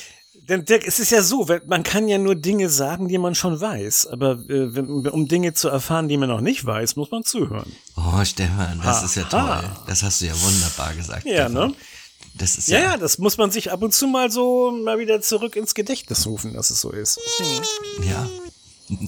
Denn 0.48 0.66
Dirk, 0.66 0.86
es 0.86 1.00
ist 1.00 1.10
ja 1.12 1.22
so, 1.24 1.48
man 1.68 1.84
kann 1.84 2.10
ja 2.10 2.18
nur 2.18 2.36
Dinge 2.36 2.70
sagen, 2.70 3.08
die 3.08 3.18
man 3.18 3.34
schon 3.34 3.62
weiß. 3.62 4.08
Aber 4.08 4.38
äh, 4.50 4.66
um 5.10 5.28
Dinge 5.30 5.54
zu 5.54 5.70
erfahren, 5.70 6.10
die 6.10 6.18
man 6.18 6.28
noch 6.30 6.42
nicht 6.42 6.66
weiß, 6.66 6.98
muss 6.98 7.10
man 7.12 7.24
zuhören. 7.24 7.72
Oh, 7.96 8.24
Stefan, 8.26 8.80
das 8.84 9.04
ist 9.04 9.16
ja 9.16 9.24
Aha. 9.32 9.62
toll. 9.62 9.70
Das 9.88 10.04
hast 10.04 10.20
du 10.22 10.26
ja 10.26 10.34
wunderbar 10.40 10.94
gesagt. 10.96 11.26
Ja, 11.26 11.46
Stefan. 11.50 11.54
ne? 11.70 11.74
Das 12.36 12.58
ist 12.58 12.68
Ja, 12.68 12.80
ja. 12.80 12.98
das 12.98 13.18
muss 13.18 13.38
man 13.38 13.52
sich 13.52 13.72
ab 13.72 13.82
und 13.82 13.94
zu 13.94 14.08
mal 14.08 14.32
so 14.32 14.72
mal 14.72 15.00
wieder 15.00 15.22
zurück 15.22 15.56
ins 15.56 15.74
Gedächtnis 15.76 16.26
rufen, 16.26 16.54
dass 16.54 16.70
es 16.70 16.82
so 16.82 16.92
ist. 16.92 17.20
ja. 18.04 18.30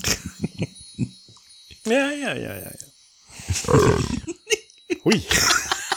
Ja, 1.88 2.10
ja, 2.12 2.34
ja, 2.34 2.56
ja. 2.56 2.72
ja. 2.72 3.68
Hui. 5.04 5.24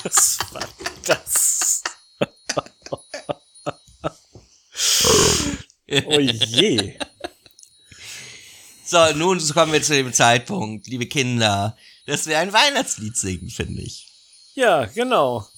Was 0.03 0.39
war 0.53 0.69
das? 1.07 1.83
Oh 6.07 6.19
je. 6.21 6.99
So, 8.85 9.13
nun 9.15 9.39
kommen 9.55 9.73
wir 9.73 9.83
zu 9.83 9.95
dem 9.95 10.13
Zeitpunkt, 10.13 10.87
liebe 10.87 11.07
Kinder, 11.07 11.75
dass 12.05 12.27
wir 12.27 12.39
ein 12.39 12.53
Weihnachtslied 12.53 13.17
singen, 13.17 13.49
finde 13.49 13.81
ich. 13.83 14.09
Ja, 14.55 14.85
genau. 14.85 15.49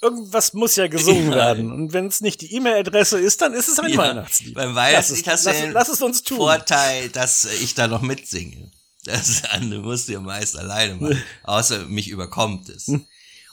Irgendwas 0.00 0.52
muss 0.54 0.76
ja 0.76 0.86
gesungen 0.86 1.30
werden. 1.32 1.72
Und 1.72 1.92
wenn 1.92 2.06
es 2.06 2.20
nicht 2.20 2.40
die 2.40 2.54
E-Mail-Adresse 2.54 3.18
ist, 3.18 3.40
dann 3.40 3.52
ist 3.52 3.68
es 3.68 3.78
ein 3.80 3.90
Ja, 3.90 3.98
Weihnachtslied. 3.98 4.54
Beim 4.54 4.74
Lass 4.74 4.76
Weihnachtslied 4.76 5.26
es- 5.26 5.32
hast 5.32 5.46
du 5.46 5.50
lass- 5.50 5.60
den 5.60 5.72
lass 5.72 5.88
es 5.88 6.02
uns 6.02 6.22
tun. 6.22 6.36
Vorteil, 6.36 7.08
dass 7.08 7.44
ich 7.44 7.74
da 7.74 7.88
noch 7.88 8.02
mitsinge. 8.02 8.70
Das 9.04 9.42
andere 9.50 9.80
musst 9.82 10.08
du 10.08 10.12
ja 10.12 10.20
meist 10.20 10.56
alleine 10.56 10.94
machen. 10.96 11.22
Außer 11.42 11.86
mich 11.86 12.08
überkommt 12.08 12.68
es. 12.68 12.88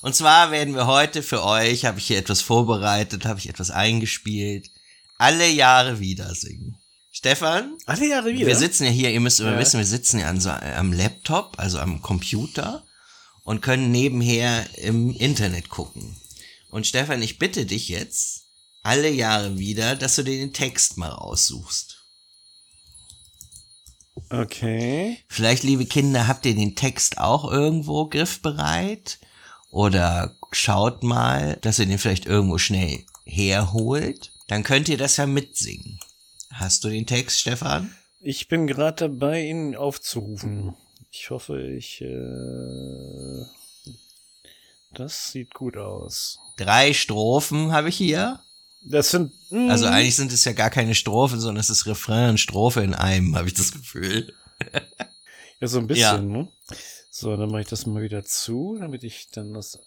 Und 0.02 0.16
zwar 0.16 0.52
werden 0.52 0.76
wir 0.76 0.86
heute 0.86 1.24
für 1.24 1.44
euch, 1.44 1.86
habe 1.86 1.98
ich 1.98 2.06
hier 2.08 2.20
etwas 2.20 2.42
vorbereitet, 2.42 3.26
habe 3.26 3.40
ich 3.40 3.50
etwas 3.50 3.72
eingespielt, 3.72 4.70
alle 5.18 5.48
Jahre 5.50 6.00
wieder 6.00 6.36
singen. 6.36 6.78
Stefan, 7.12 7.76
Alle 7.88 8.08
Jahre 8.08 8.30
wieder. 8.34 8.46
wir 8.46 8.56
sitzen 8.58 8.84
ja 8.84 8.92
hier, 8.92 9.10
ihr 9.10 9.20
müsst 9.22 9.40
immer 9.40 9.54
Ja. 9.54 9.60
wissen, 9.60 9.80
wir 9.80 9.86
sitzen 9.86 10.20
ja 10.20 10.28
an 10.28 10.40
so, 10.42 10.50
am 10.52 10.92
Laptop, 10.94 11.54
also 11.58 11.80
am 11.80 12.02
Computer 12.04 12.84
und 13.44 13.62
können 13.62 13.90
nebenher 13.90 14.68
im 14.78 15.12
Internet 15.16 15.70
gucken. 15.70 16.18
Und 16.76 16.86
Stefan, 16.86 17.22
ich 17.22 17.40
bitte 17.40 17.66
dich 17.66 17.88
jetzt, 17.88 18.50
alle 18.84 19.10
Jahre 19.10 19.58
wieder, 19.58 19.96
dass 19.96 20.18
du 20.18 20.24
dir 20.24 20.38
den 20.38 20.52
Text 20.52 20.98
mal 20.98 21.08
raussuchst. 21.08 22.04
Okay. 24.30 25.20
Vielleicht, 25.30 25.64
liebe 25.64 25.86
Kinder, 25.86 26.28
habt 26.28 26.46
ihr 26.46 26.54
den 26.54 26.76
Text 26.76 27.18
auch 27.18 27.50
irgendwo 27.50 28.10
griffbereit? 28.10 29.20
Oder 29.70 30.36
schaut 30.52 31.02
mal, 31.02 31.58
dass 31.62 31.80
ihr 31.80 31.86
den 31.86 31.98
vielleicht 31.98 32.26
irgendwo 32.26 32.58
schnell 32.58 33.06
herholt. 33.24 34.34
Dann 34.50 34.64
könnt 34.64 34.90
ihr 34.90 34.98
das 34.98 35.16
ja 35.16 35.28
mitsingen. 35.28 36.02
Hast 36.52 36.84
du 36.84 36.90
den 36.90 37.06
Text, 37.06 37.40
Stefan? 37.40 37.96
Ich 38.20 38.50
bin 38.50 38.68
gerade 38.68 39.08
dabei, 39.08 39.46
ihn 39.46 39.78
aufzurufen. 39.78 40.76
Ich 41.10 41.30
hoffe, 41.30 41.72
ich. 41.72 42.02
Äh, 42.02 43.46
das 45.00 45.32
sieht 45.32 45.54
gut 45.54 45.78
aus. 45.78 46.40
Drei 46.58 46.94
Strophen 46.94 47.72
habe 47.72 47.90
ich 47.90 47.98
hier. 47.98 48.40
Das 48.82 49.10
sind. 49.12 49.34
mm, 49.50 49.70
Also 49.70 49.86
eigentlich 49.88 50.16
sind 50.16 50.32
es 50.32 50.46
ja 50.46 50.54
gar 50.54 50.70
keine 50.70 50.96
Strophen, 50.96 51.40
sondern 51.40 51.60
es 51.62 51.70
ist 51.70 51.86
Refrain 51.88 52.32
und 52.32 52.40
Strophe 52.40 52.82
in 52.82 52.94
einem, 52.94 53.36
habe 53.36 53.48
ich 53.48 53.54
das 53.54 53.72
Gefühl. 53.72 54.34
Ja, 55.62 55.70
so 55.70 55.80
ein 55.80 55.88
bisschen, 55.88 56.02
Ja. 56.04 56.18
ne? 56.38 56.50
So, 57.10 57.36
dann 57.38 57.50
mache 57.50 57.62
ich 57.62 57.68
das 57.70 57.86
mal 57.86 58.02
wieder 58.04 58.26
zu, 58.26 58.76
damit 58.78 59.06
ich 59.06 59.30
dann 59.32 59.54
das. 59.54 59.80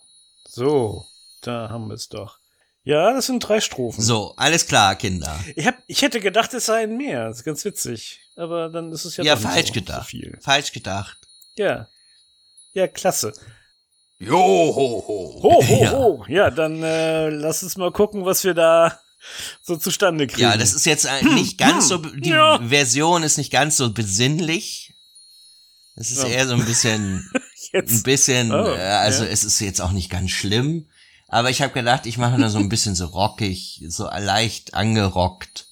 So, 0.49 1.05
da 1.43 1.69
haben 1.69 1.89
wir 1.89 1.95
es 1.95 2.09
doch. 2.09 2.39
Ja, 2.85 3.13
das 3.13 3.27
sind 3.27 3.41
drei 3.41 3.61
Strophen. 3.61 4.03
So, 4.03 4.33
alles 4.37 4.67
klar, 4.67 4.97
Kinder. 4.97 5.39
Ich, 5.57 5.67
hab, 5.67 5.77
ich 5.87 6.01
hätte 6.01 6.21
gedacht, 6.21 6.55
es 6.55 6.65
seien 6.67 6.97
mehr. 6.97 7.29
Das 7.29 7.39
ist 7.41 7.45
ganz 7.45 7.67
witzig. 7.67 8.21
Aber 8.35 8.71
dann 8.71 8.91
ist 8.93 9.05
es 9.05 9.19
ja, 9.19 9.25
Ja, 9.25 9.37
falsch 9.37 9.67
so, 9.69 9.73
gedacht. 9.75 10.05
So 10.05 10.09
viel. 10.17 10.39
Falsch 10.41 10.73
gedacht. 10.73 11.19
Ja. 11.57 11.87
Ja, 12.73 12.87
klasse. 12.89 13.35
Jo, 14.21 14.37
ho, 14.37 15.05
ho. 15.07 15.41
Ho, 15.43 15.63
ho, 15.69 15.83
ja. 15.83 15.93
ho. 15.93 16.25
Ja, 16.29 16.51
dann 16.51 16.83
äh, 16.83 17.29
lass 17.31 17.63
uns 17.63 17.77
mal 17.77 17.93
gucken, 17.93 18.25
was 18.25 18.43
wir 18.45 18.55
da 18.55 18.99
so 19.63 19.77
zustande 19.77 20.27
kriegen. 20.27 20.43
Ja, 20.43 20.57
das 20.57 20.73
ist 20.73 20.87
jetzt 20.87 21.07
ein- 21.07 21.35
nicht 21.35 21.59
ganz 21.59 21.89
so, 21.89 21.99
die 21.99 22.31
Ja. 22.31 22.59
Version 22.67 23.23
ist 23.23 23.39
nicht 23.39 23.53
ganz 23.53 23.77
so 23.77 23.93
besinnlich. 23.93 24.95
Es 25.95 26.11
ist 26.11 26.23
Ja. 26.23 26.29
eher 26.29 26.49
so 26.49 26.55
ein 26.55 26.65
bisschen, 26.65 27.31
ein 27.73 28.03
bisschen, 28.03 28.53
Oh, 28.53 28.65
äh, 28.75 28.79
also 28.81 29.25
ja. 29.25 29.31
es 29.31 29.45
ist 29.45 29.61
jetzt 29.61 29.81
auch 29.81 29.93
nicht 29.93 30.11
ganz 30.11 30.31
schlimm. 30.31 30.87
Aber 31.29 31.51
ich 31.51 31.61
habe 31.63 31.75
gedacht, 31.75 32.07
ich 32.07 32.17
mache 32.19 32.41
da 32.41 32.49
so 32.49 32.59
ein 32.59 32.69
bisschen 32.71 32.95
so 32.95 33.07
rockig, 33.07 33.85
so 33.89 34.05
leicht 34.07 34.75
angerockt. 34.75 35.67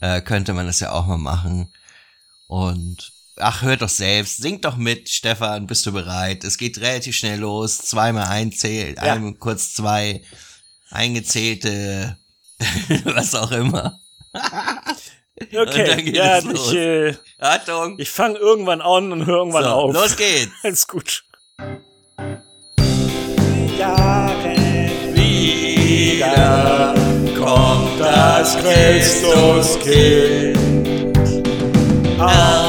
Äh, 0.00 0.20
könnte 0.22 0.52
man 0.54 0.66
das 0.66 0.80
ja 0.80 0.92
auch 0.92 1.06
mal 1.06 1.18
machen. 1.18 1.72
Und 2.48 3.12
ach, 3.40 3.62
hört 3.62 3.82
doch 3.82 3.88
selbst, 3.88 4.38
singt 4.42 4.64
doch 4.64 4.76
mit, 4.76 5.08
Stefan, 5.08 5.66
bist 5.66 5.86
du 5.86 5.92
bereit? 5.92 6.44
Es 6.44 6.58
geht 6.58 6.78
relativ 6.80 7.16
schnell 7.16 7.38
los, 7.40 7.78
zweimal 7.78 8.26
einzählen, 8.26 8.94
Ja. 8.96 9.14
einmal 9.14 9.34
kurz 9.34 9.74
zwei 9.74 10.22
eingezählte, 10.90 12.16
was 13.04 13.34
auch 13.34 13.52
immer. 13.52 13.98
Okay, 15.54 16.16
ja, 16.16 16.40
ich, 16.40 16.72
äh, 16.74 17.14
Achtung, 17.38 17.96
ich 18.00 18.10
fange 18.10 18.36
irgendwann 18.38 18.80
an 18.80 19.12
und 19.12 19.24
höre 19.24 19.36
irgendwann 19.36 19.62
so, 19.62 19.70
auf. 19.70 19.94
los 19.94 20.16
geht's. 20.16 20.50
Alles 20.64 20.84
gut. 20.88 21.22
Wieder 25.58 26.94
kommt 27.38 27.98
das 28.00 28.56
Christuskind 28.58 30.58
auf 32.20 32.67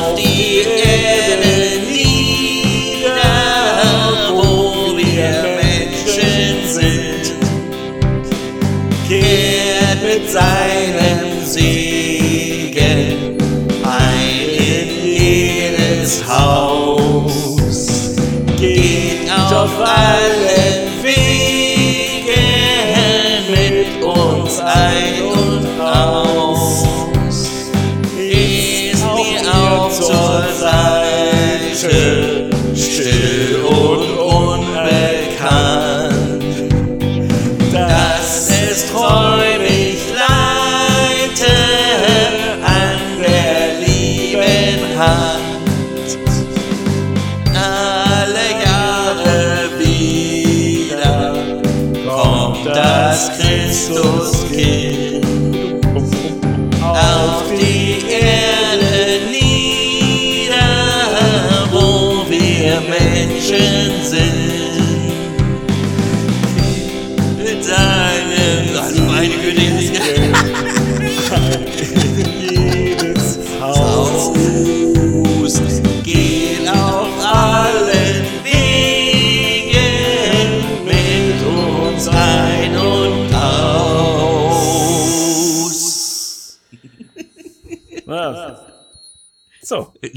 das 52.65 53.31
Christuskind 53.37 55.28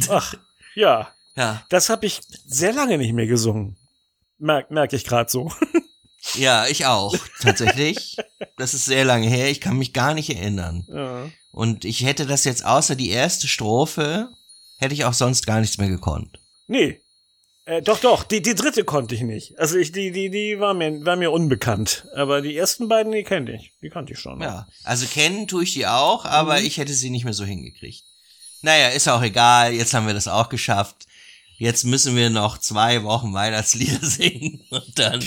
Ach, 0.08 0.34
ja. 0.74 1.12
Ja, 1.36 1.64
Das 1.70 1.88
habe 1.88 2.04
ich 2.06 2.20
sehr 2.46 2.72
lange 2.72 2.98
nicht 2.98 3.14
mehr 3.14 3.26
gesungen. 3.26 3.76
Merk, 4.38 4.70
merk 4.70 4.92
ich 4.92 5.04
gerade 5.04 5.30
so. 5.30 5.50
ja, 6.34 6.66
ich 6.66 6.84
auch, 6.86 7.16
tatsächlich. 7.40 8.16
Das 8.58 8.74
ist 8.74 8.84
sehr 8.84 9.04
lange 9.04 9.28
her, 9.28 9.50
ich 9.50 9.60
kann 9.60 9.78
mich 9.78 9.92
gar 9.92 10.14
nicht 10.14 10.30
erinnern. 10.30 10.86
Ja. 10.88 11.30
Und 11.52 11.84
ich 11.84 12.04
hätte 12.04 12.26
das 12.26 12.44
jetzt 12.44 12.64
außer 12.64 12.96
die 12.96 13.10
erste 13.10 13.48
Strophe, 13.48 14.28
hätte 14.78 14.94
ich 14.94 15.04
auch 15.04 15.14
sonst 15.14 15.46
gar 15.46 15.60
nichts 15.60 15.78
mehr 15.78 15.88
gekonnt. 15.88 16.38
Nee. 16.66 17.00
Äh, 17.64 17.80
doch, 17.80 18.00
doch, 18.00 18.24
die, 18.24 18.42
die 18.42 18.54
dritte 18.56 18.84
konnte 18.84 19.14
ich 19.14 19.20
nicht. 19.22 19.58
Also 19.58 19.76
ich, 19.76 19.92
die, 19.92 20.10
die, 20.10 20.30
die 20.30 20.58
war 20.58 20.74
mir, 20.74 21.04
war 21.04 21.16
mir 21.16 21.30
unbekannt. 21.30 22.06
Aber 22.14 22.42
die 22.42 22.56
ersten 22.56 22.88
beiden, 22.88 23.12
die 23.12 23.22
kannte 23.22 23.52
ich. 23.52 23.72
Die 23.80 23.88
kannte 23.90 24.12
ich 24.14 24.18
schon. 24.18 24.40
Ja, 24.40 24.66
also 24.84 25.06
kennen 25.06 25.46
tue 25.46 25.62
ich 25.62 25.72
die 25.74 25.86
auch, 25.86 26.24
aber 26.24 26.60
ich 26.60 26.78
hätte 26.78 26.92
sie 26.92 27.10
nicht 27.10 27.24
mehr 27.24 27.34
so 27.34 27.44
hingekriegt. 27.44 28.04
Naja, 28.62 28.88
ist 28.88 29.08
auch 29.08 29.22
egal, 29.22 29.72
jetzt 29.72 29.92
haben 29.92 30.06
wir 30.06 30.14
das 30.14 30.28
auch 30.28 30.48
geschafft. 30.48 31.06
Jetzt 31.58 31.84
müssen 31.84 32.16
wir 32.16 32.30
noch 32.30 32.58
zwei 32.58 33.02
Wochen 33.02 33.34
Weihnachtslieder 33.34 33.98
singen 34.02 34.64
und 34.70 34.98
dann 34.98 35.22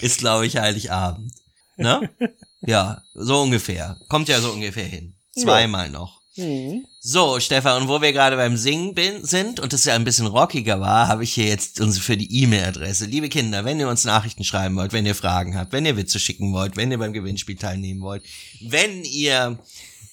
ist, 0.00 0.18
glaube 0.18 0.46
ich, 0.46 0.56
Heiligabend. 0.56 1.32
Ne? 1.76 2.10
Ja, 2.66 3.02
so 3.12 3.42
ungefähr. 3.42 3.98
Kommt 4.08 4.28
ja 4.30 4.40
so 4.40 4.50
ungefähr 4.50 4.86
hin. 4.86 5.12
Zweimal 5.36 5.90
noch. 5.90 6.22
Mhm. 6.36 6.86
So, 7.00 7.38
Stefan, 7.38 7.82
und 7.82 7.88
wo 7.88 8.00
wir 8.00 8.12
gerade 8.14 8.36
beim 8.36 8.56
Singen 8.56 8.94
bin, 8.94 9.22
sind 9.22 9.60
und 9.60 9.74
es 9.74 9.84
ja 9.84 9.94
ein 9.94 10.04
bisschen 10.04 10.26
rockiger 10.26 10.80
war, 10.80 11.08
habe 11.08 11.24
ich 11.24 11.34
hier 11.34 11.44
jetzt 11.44 11.80
uns 11.80 11.98
für 11.98 12.16
die 12.16 12.42
E-Mail-Adresse. 12.42 13.04
Liebe 13.04 13.28
Kinder, 13.28 13.66
wenn 13.66 13.78
ihr 13.78 13.88
uns 13.88 14.04
Nachrichten 14.04 14.44
schreiben 14.44 14.76
wollt, 14.76 14.94
wenn 14.94 15.04
ihr 15.04 15.14
Fragen 15.14 15.56
habt, 15.58 15.72
wenn 15.72 15.84
ihr 15.84 15.98
Witze 15.98 16.18
schicken 16.18 16.54
wollt, 16.54 16.76
wenn 16.76 16.90
ihr 16.90 16.98
beim 16.98 17.12
Gewinnspiel 17.12 17.56
teilnehmen 17.56 18.00
wollt, 18.00 18.24
wenn 18.62 19.04
ihr 19.04 19.58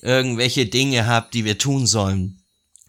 irgendwelche 0.01 0.65
Dinge 0.65 1.07
habt, 1.07 1.33
die 1.33 1.45
wir 1.45 1.57
tun 1.57 1.87
sollen, 1.87 2.40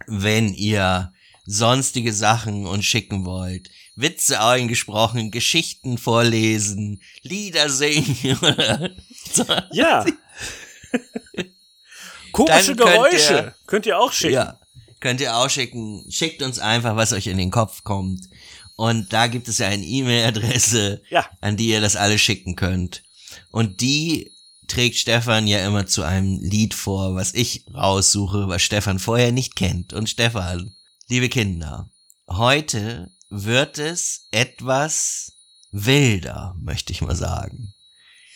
wenn 0.06 0.54
ihr 0.54 1.12
sonstige 1.44 2.12
Sachen 2.12 2.66
uns 2.66 2.84
schicken 2.84 3.24
wollt, 3.24 3.70
Witze 3.96 4.40
eingesprochen, 4.42 5.30
Geschichten 5.30 5.98
vorlesen, 5.98 7.02
Lieder 7.22 7.68
singen 7.68 8.38
oder 8.42 8.90
so. 9.32 9.44
Ja. 9.72 10.04
Komische 12.32 12.74
könnt 12.76 12.78
Geräusche. 12.78 13.32
ihr- 13.34 13.54
Könnt 13.66 13.86
ihr 13.86 13.98
auch 13.98 14.12
schicken. 14.12 14.34
Ja, 14.34 14.58
könnt 15.00 15.20
ihr 15.20 15.36
auch 15.36 15.50
schicken. 15.50 16.04
Schickt 16.10 16.42
uns 16.42 16.58
einfach, 16.58 16.96
was 16.96 17.12
euch 17.12 17.26
in 17.26 17.36
den 17.38 17.50
Kopf 17.50 17.84
kommt. 17.84 18.28
Und 18.76 19.12
da 19.12 19.26
gibt 19.26 19.48
es 19.48 19.58
ja 19.58 19.68
eine 19.68 19.84
E-Mail-Adresse, 19.84 21.02
Ja. 21.10 21.26
an 21.40 21.56
die 21.56 21.68
ihr 21.68 21.80
das 21.80 21.94
alles 21.96 22.20
schicken 22.22 22.56
könnt. 22.56 23.02
Und 23.50 23.80
die 23.82 24.32
trägt 24.72 24.96
Stefan 24.96 25.46
ja 25.46 25.66
immer 25.66 25.87
zu 25.87 26.02
einem 26.02 26.40
Lied 26.40 26.72
vor, 26.74 27.14
was 27.14 27.35
ich 27.35 27.66
raussuche, 27.74 28.48
was 28.48 28.62
Stefan 28.62 28.98
vorher 28.98 29.30
nicht 29.32 29.54
kennt. 29.54 29.92
Und 29.92 30.08
Stefan, 30.08 30.74
liebe 31.08 31.28
Kinder, 31.28 31.90
heute 32.28 33.11
wird 33.28 33.78
es 33.78 34.28
etwas 34.30 35.32
wilder, 35.72 36.56
möchte 36.61 36.92
ich 36.92 37.02
mal 37.02 37.14
sagen. 37.16 37.74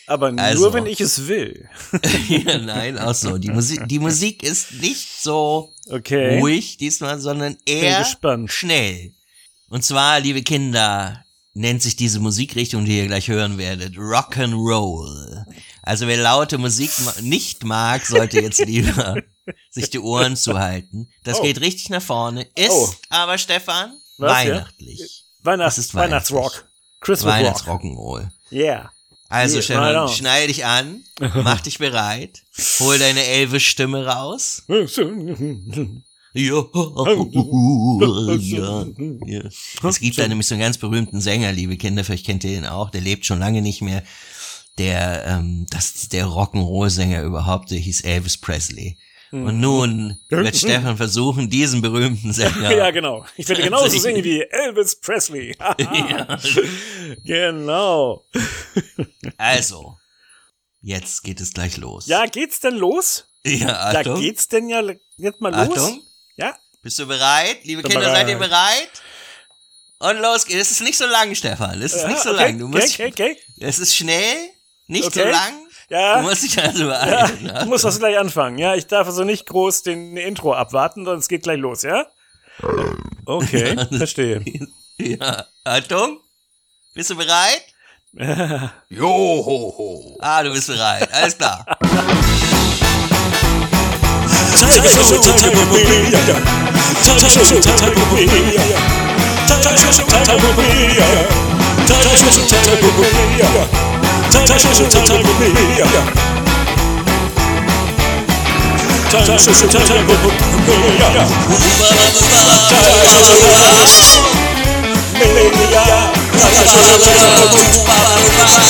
Aber 0.05 0.31
nur, 0.31 0.41
Also. 0.43 0.73
wenn 0.73 0.85
ich 0.85 1.01
es 1.01 1.27
will. 1.27 1.67
ja, 2.29 2.59
nein, 2.59 2.97
auch 2.97 3.13
so. 3.15 3.37
Die 3.37 3.49
Musik, 3.49 3.87
die 3.87 3.99
Musik 3.99 4.41
ist 4.43 4.73
nicht 4.73 5.07
so 5.21 5.73
Okay. 5.89 6.39
ruhig 6.39 6.77
diesmal, 6.77 7.19
sondern 7.19 7.57
eher 7.65 8.05
schnell. 8.45 9.13
Und 9.69 9.83
zwar, 9.83 10.19
liebe 10.19 10.43
Kinder, 10.43 11.25
nennt 11.57 11.81
sich 11.81 11.95
diese 11.95 12.19
Musikrichtung, 12.19 12.85
die 12.85 12.97
ihr 12.97 13.07
gleich 13.07 13.27
hören 13.27 13.57
werdet, 13.57 13.95
Rock'n'Roll. 13.95 15.45
Also 15.81 16.07
wer 16.07 16.17
laute 16.17 16.57
Musik 16.57 16.91
ma 17.03 17.13
nicht 17.21 17.63
mag, 17.63 18.05
sollte 18.05 18.39
jetzt 18.41 18.59
lieber 18.65 19.15
sich 19.71 19.89
die 19.89 19.99
Ohren 19.99 20.35
zuhalten. 20.35 21.09
Das 21.23 21.39
Oh. 21.39 21.43
geht 21.43 21.59
richtig 21.61 21.89
nach 21.89 22.01
vorne, 22.01 22.43
ist 22.55 22.69
Oh. 22.71 22.89
aber, 23.09 23.37
Stefan, 23.37 23.93
Was, 24.17 24.31
ja? 24.31 24.37
weihnachtlich. 24.55 25.23
Weihnachts 25.43 25.75
Das 25.77 25.85
ist 25.85 25.95
Weihnachtsrock. 25.95 26.65
Christmas 26.99 27.33
Rock. 27.35 27.41
Weihnachtsrock'n'Roll. 27.45 28.29
Yeah. 28.51 28.91
Also, 29.29 29.55
Yeah, 29.55 29.63
Stefan, 29.63 30.07
schnall 30.09 30.47
dich 30.47 30.65
an, 30.65 31.03
mach 31.19 31.59
dich 31.61 31.79
bereit, 31.79 32.43
hol 32.79 32.97
deine 32.97 33.23
Elvis-Stimme 33.25 34.05
raus. 34.05 34.63
Ja. 36.37 36.63
ja. 38.37 38.85
ja. 39.25 39.41
Es 39.89 39.99
gibt 39.99 40.19
da 40.19 40.27
nämlich 40.27 40.45
so 40.45 40.53
einen 40.53 40.61
ganz 40.61 40.77
berühmten 40.77 41.19
Sänger, 41.19 41.51
liebe 41.51 41.77
Kinder, 41.77 42.03
vielleicht 42.03 42.25
kennt 42.27 42.43
ihr 42.43 42.51
den 42.51 42.67
auch, 42.67 42.91
der 42.91 43.01
lebt 43.01 43.25
schon 43.25 43.39
lange 43.39 43.61
nicht 43.61 43.81
mehr. 43.81 44.03
Der, 44.77 45.25
ähm, 45.25 45.65
das, 45.71 46.09
der 46.09 46.27
Rock'n'Roll-Sänger 46.27 47.23
überhaupt, 47.23 47.71
der 47.71 47.79
hieß 47.79 48.01
Elvis 48.01 48.37
Presley. 48.37 48.97
Und 49.31 49.59
nun 49.59 50.17
wird 50.29 50.55
Stefan 50.55 50.95
versuchen, 50.95 51.49
diesen 51.49 51.81
berühmten 51.81 52.31
Sänger. 52.31 52.71
Ja, 52.77 52.91
genau. 52.91 53.25
Ich 53.35 53.49
werde 53.49 53.63
genauso 53.63 53.97
singen 53.97 54.23
wie 54.23 54.41
Elvis 54.41 54.99
Presley. 54.99 55.55
Ja. 55.89 56.39
genau. 57.25 58.23
Also, 59.37 59.97
jetzt 60.81 61.23
geht 61.23 61.41
es 61.41 61.53
gleich 61.53 61.77
los. 61.77 62.05
Ja, 62.07 62.25
geht's 62.25 62.59
denn 62.59 62.75
los? 62.75 63.25
ja 63.43 63.91
Achtung. 63.91 64.21
geht's 64.21 64.47
denn 64.47 64.69
ja 64.69 64.81
jetzt 65.17 65.41
mal 65.41 65.53
los? 65.53 65.77
Achtung. 65.77 66.01
Ja, 66.37 66.55
Bist 66.81 66.99
du 66.99 67.05
bereit? 67.07 67.59
Liebe 67.63 67.81
Bin 67.81 67.91
Kinder, 67.91 68.09
seid 68.11 68.29
ihr 68.29 68.37
bereit. 68.37 68.89
bereit? 69.99 70.13
Und 70.15 70.21
los 70.21 70.45
geht's. 70.45 70.61
Es 70.61 70.71
ist 70.71 70.81
nicht 70.81 70.97
so 70.97 71.05
lang, 71.07 71.33
Stefan. 71.35 71.81
Es 71.81 71.93
ist 71.93 72.03
Ja, 72.03 72.07
nicht 72.09 72.21
so 72.21 72.29
okay, 72.31 72.37
lang. 72.39 72.59
Du 72.59 72.67
musst, 72.67 72.93
okay, 72.93 73.07
okay, 73.11 73.31
okay. 73.31 73.65
Es 73.65 73.79
ist 73.79 73.95
schnell, 73.95 74.35
nicht 74.87 75.11
so 75.11 75.19
Okay. 75.21 75.31
lang. 75.31 75.67
Ja. 75.89 76.17
Du 76.21 76.27
musst 76.27 76.43
dich 76.43 76.61
also 76.61 76.83
Ja, 76.83 76.89
beeilen. 77.05 77.37
ich 77.41 77.47
Ja. 77.51 77.65
muss 77.65 77.81
das 77.81 77.97
gleich 77.99 78.17
anfangen. 78.17 78.57
Ja, 78.59 78.75
ich 78.75 78.85
darf 78.87 79.07
also 79.07 79.23
nicht 79.23 79.47
groß 79.47 79.83
den 79.83 80.15
Intro 80.17 80.53
abwarten, 80.53 81.05
sondern 81.05 81.19
es 81.19 81.27
geht 81.27 81.43
gleich 81.43 81.57
los, 81.59 81.81
ja? 81.81 82.05
Okay, 83.25 83.75
verstehe. 83.97 84.43
ja. 84.97 85.45
Achtung. 85.63 86.19
Bist 86.93 87.09
du 87.09 87.15
bereit? 87.15 87.63
Johoho. 88.89 90.17
Ah, 90.21 90.43
du 90.43 90.51
bist 90.51 90.67
bereit. 90.67 91.11
Alles 91.13 91.37
klar. 91.37 91.65
장수 94.57 94.81
장수야 94.81 95.21
장수 95.21 95.61
장수야 97.03 97.51
장수 99.47 99.69
장수야 99.85 100.09
장수 101.87 102.29
장수야 102.37 102.67
장수 104.31 104.89
장수야 104.89 105.23
장수수 109.09 109.69
장수야 109.69 110.01
우바라바바 110.01 110.27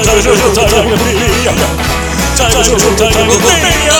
자유를 0.00 0.54
달라고 0.54 0.88
우리야 0.90 1.54
자유를 2.34 2.96
달라고 2.96 3.32
우리야 3.34 3.92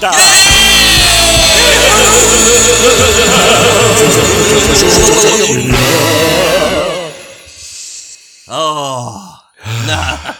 다 0.00 0.10
자유를 4.70 5.22
달라고 5.22 5.52
우리야 5.52 6.59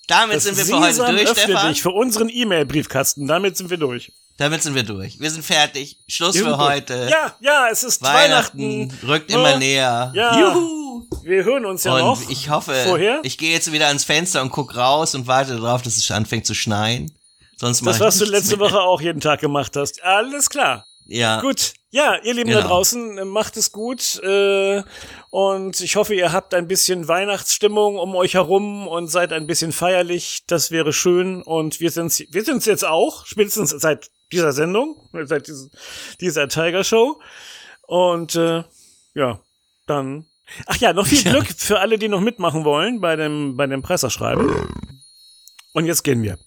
damit 0.08 0.42
sind 0.42 0.58
wir 0.58 0.66
für 0.66 0.80
heute 0.80 0.94
Sesam, 0.94 1.16
durch, 1.16 1.30
öffne 1.30 1.44
Stefan. 1.44 1.70
dich 1.70 1.82
für 1.82 1.90
unseren 1.90 2.30
E-Mail-Briefkasten. 2.30 3.26
Damit 3.26 3.58
sind 3.58 3.72
wir 3.72 3.78
durch. 3.78 4.12
Damit 4.38 4.64
sind 4.64 4.76
wir 4.76 4.84
durch. 4.84 5.20
Wir 5.20 5.32
sind 5.32 5.46
fertig. 5.46 5.98
Schluss 6.08 6.36
Wir 6.36 6.44
für 6.44 6.50
sind 6.50 6.58
heute. 6.58 7.08
Ja, 7.10 7.36
ja, 7.40 7.68
es 7.72 7.84
ist 7.84 8.02
Weihnachten, 8.02 8.60
Weihnachten. 8.90 9.08
rückt 9.08 9.32
Ja. 9.32 9.38
immer 9.40 9.58
näher. 9.58 10.12
Ja. 10.14 10.40
Juhu. 10.54 11.06
Wir 11.24 11.44
hören 11.46 11.66
uns 11.66 11.84
ja 11.86 11.94
Und 11.94 12.00
noch. 12.02 12.30
ich 12.30 12.50
hoffe, 12.50 12.74
Vorher? 12.86 13.20
ich 13.24 13.38
gehe 13.38 13.52
jetzt 13.54 13.72
wieder 13.72 13.88
ans 13.88 14.04
Fenster 14.04 14.42
und 14.42 14.50
guck 14.50 14.76
raus 14.76 15.16
und 15.16 15.28
warte 15.28 15.56
darauf, 15.56 15.82
dass 15.82 15.98
es 15.98 16.10
anfängt 16.12 16.46
zu 16.46 16.54
schneien. 16.54 17.18
Sonst 17.58 17.86
das, 17.86 18.00
was 18.02 18.18
du 18.18 18.26
letzte 18.26 18.58
mehr. 18.58 18.68
Woche 18.68 18.82
auch 18.82 19.00
jeden 19.00 19.22
Tag 19.22 19.40
gemacht 19.40 19.76
hast. 19.78 20.04
Alles 20.04 20.50
klar. 20.50 20.86
Ja. 21.06 21.40
Gut. 21.40 21.74
Ja, 21.92 22.18
ihr 22.24 22.34
Lieben 22.34 22.50
da 22.52 22.58
Genau. 22.58 22.70
draußen, 22.70 23.18
äh, 23.20 23.26
macht 23.26 23.56
es 23.56 23.72
gut. 23.72 24.20
Äh, 24.22 24.84
und 25.30 25.80
ich 25.80 25.96
hoffe, 25.96 26.14
ihr 26.14 26.34
habt 26.34 26.54
ein 26.54 26.68
bisschen 26.68 27.08
Weihnachtsstimmung 27.08 27.98
um 27.98 28.16
euch 28.16 28.34
herum 28.34 28.88
und 28.88 29.08
seid 29.08 29.32
ein 29.32 29.48
bisschen 29.48 29.72
feierlich. 29.72 30.42
Das 30.48 30.72
wäre 30.72 30.92
schön. 30.92 31.42
Und 31.42 31.80
wir 31.80 31.92
sind's, 31.92 32.22
wir 32.30 32.44
sind's 32.44 32.66
jetzt 32.66 32.84
auch, 32.86 33.26
spätestens 33.26 33.70
seit 33.70 34.10
dieser 34.32 34.54
Sendung, 34.54 35.10
seit 35.24 35.52
dieser 36.20 36.48
Tiger 36.48 36.84
Show. 36.84 37.22
Und 37.84 38.36
äh, 38.36 38.64
ja, 39.14 39.40
dann. 39.86 40.26
Ach 40.68 40.78
ja, 40.78 40.94
noch 40.94 41.08
viel 41.08 41.24
Glück 41.24 41.48
für 41.58 41.80
alle, 41.80 41.98
die 41.98 42.08
noch 42.08 42.22
mitmachen 42.22 42.66
wollen 42.66 43.02
bei 43.02 43.16
dem, 43.16 43.58
bei 43.58 43.66
dem 43.66 43.82
Presseschreiben. 43.82 44.52
Und 45.74 45.86
jetzt 45.86 46.04
gehen 46.04 46.22
wir. 46.22 46.38